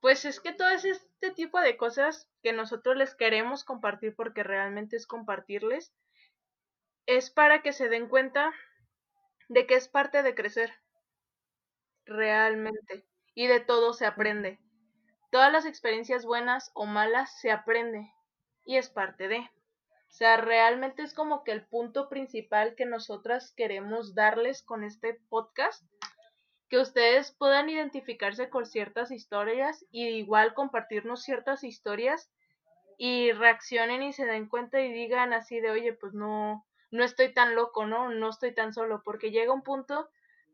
pues 0.01 0.25
es 0.25 0.41
que 0.41 0.53
todo 0.53 0.71
este 0.71 1.31
tipo 1.31 1.61
de 1.61 1.77
cosas 1.77 2.29
que 2.43 2.53
nosotros 2.53 2.97
les 2.97 3.15
queremos 3.15 3.65
compartir 3.65 4.15
porque 4.17 4.43
realmente 4.43 4.97
es 4.97 5.07
compartirles, 5.07 5.95
es 7.07 7.31
para 7.31 7.63
que 7.63 7.73
se 7.73 7.89
den 7.89 8.09
cuenta 8.09 8.53
de 9.49 9.67
que 9.67 9.75
es 9.75 9.89
parte 9.89 10.23
de 10.23 10.35
crecer. 10.35 10.73
Realmente. 12.05 13.07
Y 13.35 13.47
de 13.47 13.61
todo 13.61 13.93
se 13.93 14.07
aprende. 14.07 14.59
Todas 15.31 15.53
las 15.53 15.65
experiencias 15.65 16.25
buenas 16.25 16.71
o 16.75 16.87
malas 16.87 17.41
se 17.41 17.51
aprende. 17.51 18.13
Y 18.65 18.77
es 18.77 18.89
parte 18.91 19.29
de. 19.29 19.39
O 19.39 20.15
sea, 20.15 20.37
realmente 20.37 21.03
es 21.03 21.15
como 21.15 21.43
que 21.43 21.53
el 21.53 21.65
punto 21.65 22.09
principal 22.09 22.75
que 22.75 22.85
nosotras 22.85 23.53
queremos 23.57 24.15
darles 24.15 24.63
con 24.63 24.85
este 24.85 25.15
podcast 25.29 25.83
que 26.69 26.79
ustedes 26.79 27.33
puedan 27.33 27.69
identificarse 27.69 28.49
con 28.49 28.65
ciertas 28.65 29.11
historias 29.11 29.85
y 29.91 30.07
igual 30.07 30.55
compartirnos 30.55 31.23
ciertas 31.23 31.65
historias 31.65 32.31
y 32.97 33.33
reaccionen 33.33 34.03
y 34.03 34.15
se 34.15 34.25
den 34.25 34.49
cuenta 34.49 34.81
y 34.81 34.91
digan 34.91 35.35
así 35.35 35.61
de, 35.61 35.71
oye, 35.71 35.93
pues 35.93 36.15
no, 36.15 36.67
no 36.91 37.05
estoy 37.05 37.35
tan 37.35 37.55
loco, 37.55 37.85
¿no? 37.85 38.11
No 38.11 38.31
estoy 38.31 38.55
tan 38.55 38.73
solo, 38.73 39.03
porque 39.05 39.31
llega 39.31 39.53
un 39.53 39.63
punto 39.63 40.09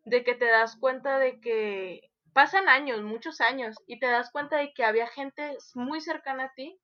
de 0.05 0.25
que 0.25 0.35
te 0.35 0.47
das 0.47 0.77
cuenta 0.77 1.19
de 1.19 1.41
que 1.41 2.11
pasan 2.33 2.69
años, 2.69 3.03
muchos 3.03 3.41
años, 3.41 3.77
y 3.87 4.01
te 4.01 4.07
das 4.07 4.31
cuenta 4.31 4.57
de 4.57 4.73
que 4.73 4.85
había 4.85 5.07
gente 5.07 5.57
muy 5.75 6.01
cercana 6.01 6.45
a 6.45 6.55
ti 6.55 6.81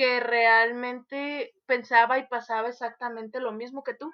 que 0.00 0.18
realmente 0.18 1.52
pensaba 1.66 2.16
y 2.16 2.26
pasaba 2.26 2.70
exactamente 2.70 3.38
lo 3.38 3.52
mismo 3.52 3.84
que 3.84 3.92
tú. 3.92 4.10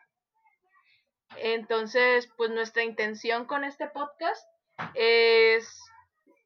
Entonces, 1.36 2.28
pues 2.36 2.50
nuestra 2.50 2.82
intención 2.82 3.44
con 3.44 3.62
este 3.62 3.86
podcast 3.90 4.44
es 4.94 5.80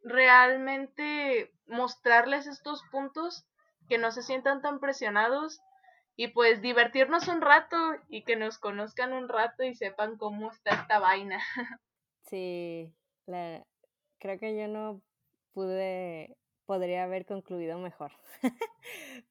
realmente 0.02 1.50
mostrarles 1.64 2.48
estos 2.48 2.82
puntos 2.92 3.46
que 3.88 3.96
no 3.96 4.10
se 4.10 4.20
sientan 4.20 4.60
tan 4.60 4.78
presionados 4.78 5.62
y 6.16 6.28
pues 6.28 6.60
divertirnos 6.60 7.26
un 7.28 7.40
rato 7.40 7.94
y 8.10 8.24
que 8.24 8.36
nos 8.36 8.58
conozcan 8.58 9.14
un 9.14 9.30
rato 9.30 9.62
y 9.62 9.74
sepan 9.74 10.18
cómo 10.18 10.50
está 10.50 10.82
esta 10.82 10.98
vaina. 10.98 11.40
Sí, 12.28 12.94
creo 13.24 14.38
que 14.38 14.56
yo 14.56 14.68
no 14.68 15.00
pude, 15.52 16.36
podría 16.70 17.02
haber 17.02 17.26
concluido 17.26 17.80
mejor. 17.80 18.12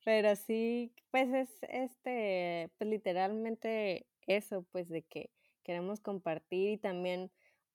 Pero 0.04 0.36
sí, 0.36 0.92
pues 1.10 1.34
es 1.34 1.48
este, 1.70 2.70
pues 2.78 2.90
literalmente 2.90 4.08
eso, 4.28 4.66
pues 4.74 4.90
de 4.90 5.04
que 5.04 5.30
queremos 5.64 6.02
compartir 6.02 6.72
y 6.72 6.78
también 6.78 7.32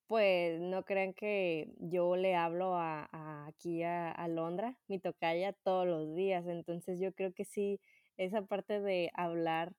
pues 0.07 0.61
no 0.61 0.85
crean 0.85 1.15
que 1.15 1.73
yo 1.79 2.15
le 2.15 2.37
hablo 2.37 2.77
a, 2.77 3.09
aquí 3.47 3.83
a, 3.83 4.11
a, 4.11 4.29
Londra, 4.29 4.77
mi 4.87 4.99
tocaya, 4.99 5.55
todos 5.55 5.87
los 5.87 6.15
días. 6.15 6.47
Entonces 6.47 7.01
yo 7.01 7.15
creo 7.15 7.33
que 7.33 7.47
sí, 7.47 7.81
esa 8.19 8.43
parte 8.43 8.83
de 8.83 9.11
hablar 9.15 9.73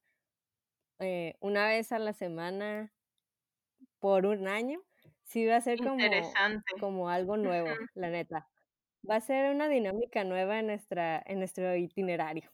eh, 0.97 1.35
una 1.41 1.67
vez 1.67 1.91
a 1.91 1.99
la 1.99 2.13
semana 2.13 2.91
por 3.99 4.25
un 4.25 4.47
año, 4.47 4.81
sí 5.25 5.45
va 5.45 5.57
a 5.57 5.61
ser 5.61 5.77
como, 5.77 5.99
como 6.79 7.07
algo 7.07 7.37
nuevo, 7.37 7.69
la 7.93 8.09
neta. 8.09 8.49
Va 9.09 9.17
a 9.17 9.21
ser 9.21 9.53
una 9.53 9.67
dinámica 9.67 10.23
nueva 10.23 10.59
en, 10.59 10.67
nuestra, 10.67 11.21
en 11.25 11.39
nuestro 11.39 11.75
itinerario. 11.75 12.51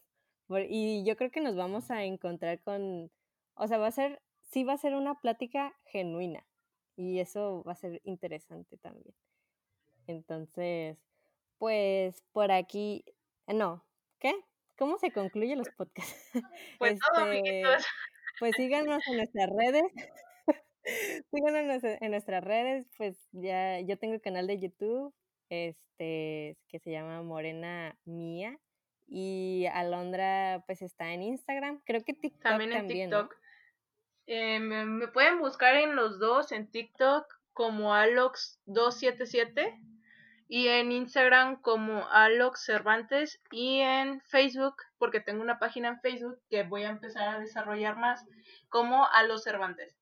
Y 0.70 1.06
yo 1.06 1.16
creo 1.16 1.32
que 1.32 1.42
nos 1.42 1.56
vamos 1.56 1.92
a 1.92 2.04
encontrar 2.04 2.60
con, 2.62 3.10
o 3.56 3.68
sea, 3.68 3.78
va 3.78 3.88
a 3.88 3.92
ser 3.92 4.22
sí 4.52 4.64
va 4.64 4.74
a 4.74 4.78
ser 4.78 4.94
una 4.94 5.16
plática 5.16 5.74
genuina 5.86 6.46
y 6.96 7.20
eso 7.20 7.64
va 7.64 7.72
a 7.72 7.76
ser 7.76 8.02
interesante 8.04 8.78
también. 8.78 9.16
Entonces, 10.08 10.98
pues 11.58 12.22
por 12.34 12.52
aquí, 12.52 13.06
eh, 13.48 13.54
no, 13.54 13.86
¿qué? 14.20 14.34
¿Cómo 14.78 14.98
se 14.98 15.12
concluyen 15.12 15.60
los 15.60 15.70
podcasts? 15.70 16.32
Pues 16.80 17.00
este, 17.18 17.64
Pues 18.40 18.56
síganos 18.56 19.02
en 19.08 19.18
nuestras 19.18 19.50
redes. 19.50 19.84
síganos 21.32 21.84
en 21.84 22.12
nuestras 22.12 22.44
redes, 22.44 22.88
pues 22.98 23.18
ya 23.32 23.80
yo 23.82 23.98
tengo 23.98 24.16
el 24.16 24.22
canal 24.22 24.48
de 24.48 24.60
YouTube, 24.60 25.14
este, 25.52 26.58
que 26.70 26.80
se 26.80 26.92
llama 26.92 27.22
Morena 27.22 27.96
Mía. 28.06 28.58
Y 29.08 29.66
Alondra, 29.74 30.64
pues 30.66 30.82
está 30.82 31.12
en 31.12 31.22
Instagram. 31.22 31.82
Creo 31.86 32.04
que 32.04 32.14
TikTok 32.14 32.42
también. 32.42 32.72
En 32.72 32.88
TikTok. 32.88 33.36
Eh, 34.28 34.60
me, 34.60 35.08
pueden 35.10 35.40
buscar 35.40 35.76
en 35.76 35.96
los 35.96 36.18
dos, 36.18 36.54
en 36.54 36.72
TikTok 36.72 37.26
como 37.52 37.94
Alox277 37.94 39.78
y 40.48 40.68
en 40.70 40.94
Instagram 40.94 41.62
como 41.62 42.08
Alox 42.10 42.64
Cervantes 42.64 43.42
y 43.52 43.80
en 43.82 44.22
Facebook, 44.22 44.76
porque 44.98 45.20
tengo 45.20 45.42
una 45.42 45.60
página 45.60 45.90
en 45.90 46.00
Facebook 46.00 46.40
que 46.50 46.64
voy 46.64 46.84
a 46.84 46.90
empezar 46.90 47.28
a 47.28 47.40
desarrollar 47.40 47.98
más, 47.98 48.26
como 48.70 49.06
Alox 49.08 49.44
Cervantes. 49.44 50.01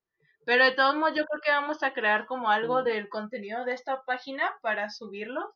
Pero 0.50 0.66
de 0.66 0.72
todos 0.72 0.96
modos 0.96 1.14
yo 1.16 1.26
creo 1.26 1.42
que 1.44 1.52
vamos 1.52 1.84
a 1.84 1.94
crear 1.94 2.26
como 2.26 2.50
algo 2.50 2.82
del 2.82 3.08
contenido 3.08 3.66
de 3.66 3.74
esta 3.74 4.02
página 4.04 4.52
para 4.64 4.90
subirlo. 4.90 5.54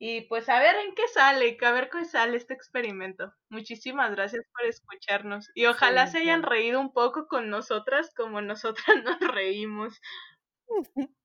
Y 0.00 0.22
pues 0.22 0.48
a 0.48 0.58
ver 0.58 0.74
en 0.84 0.96
qué 0.96 1.06
sale, 1.06 1.56
a 1.62 1.70
ver 1.70 1.90
qué 1.90 2.04
sale 2.04 2.36
este 2.36 2.52
experimento. 2.52 3.32
Muchísimas 3.50 4.10
gracias 4.16 4.44
por 4.52 4.66
escucharnos. 4.66 5.48
Y 5.54 5.66
ojalá 5.66 6.08
se 6.08 6.18
hayan 6.18 6.42
reído 6.42 6.80
un 6.80 6.92
poco 6.92 7.28
con 7.28 7.50
nosotras 7.50 8.12
como 8.16 8.40
nosotras 8.40 8.86
nos 9.04 9.20
reímos. 9.20 10.00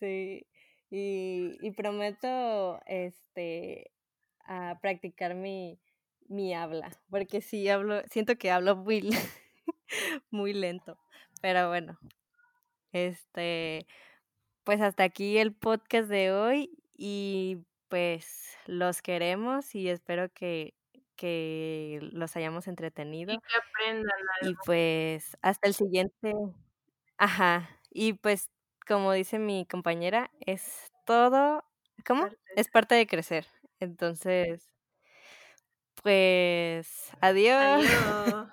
Sí, 0.00 0.46
y, 0.90 1.56
y 1.60 1.70
prometo 1.72 2.80
este 2.86 3.92
a 4.46 4.78
practicar 4.80 5.34
mi, 5.34 5.78
mi 6.28 6.54
habla, 6.54 6.90
porque 7.10 7.42
sí 7.42 7.68
hablo, 7.68 8.02
siento 8.10 8.36
que 8.36 8.50
hablo 8.50 8.76
muy, 8.76 9.10
muy 10.30 10.54
lento, 10.54 10.98
pero 11.44 11.68
bueno, 11.68 11.98
este, 12.92 13.86
pues 14.64 14.80
hasta 14.80 15.04
aquí 15.04 15.36
el 15.36 15.52
podcast 15.52 16.08
de 16.08 16.32
hoy 16.32 16.70
y 16.96 17.58
pues 17.88 18.56
los 18.64 19.02
queremos 19.02 19.74
y 19.74 19.90
espero 19.90 20.32
que, 20.32 20.72
que 21.16 21.98
los 22.12 22.34
hayamos 22.36 22.66
entretenido. 22.66 23.34
Y 23.34 23.36
que 23.36 23.56
aprendan 23.58 24.18
algo. 24.40 24.52
Y 24.52 24.56
pues 24.64 25.36
hasta 25.42 25.68
el 25.68 25.74
siguiente. 25.74 26.32
Ajá. 27.18 27.68
Y 27.90 28.14
pues 28.14 28.48
como 28.88 29.12
dice 29.12 29.38
mi 29.38 29.66
compañera, 29.66 30.30
es 30.40 30.94
todo, 31.04 31.62
¿cómo? 32.06 32.30
Es 32.56 32.70
parte 32.70 32.94
de 32.94 33.06
crecer. 33.06 33.46
Entonces, 33.80 34.70
pues 36.02 37.10
adiós. 37.20 37.84
Adiós. 37.84 38.48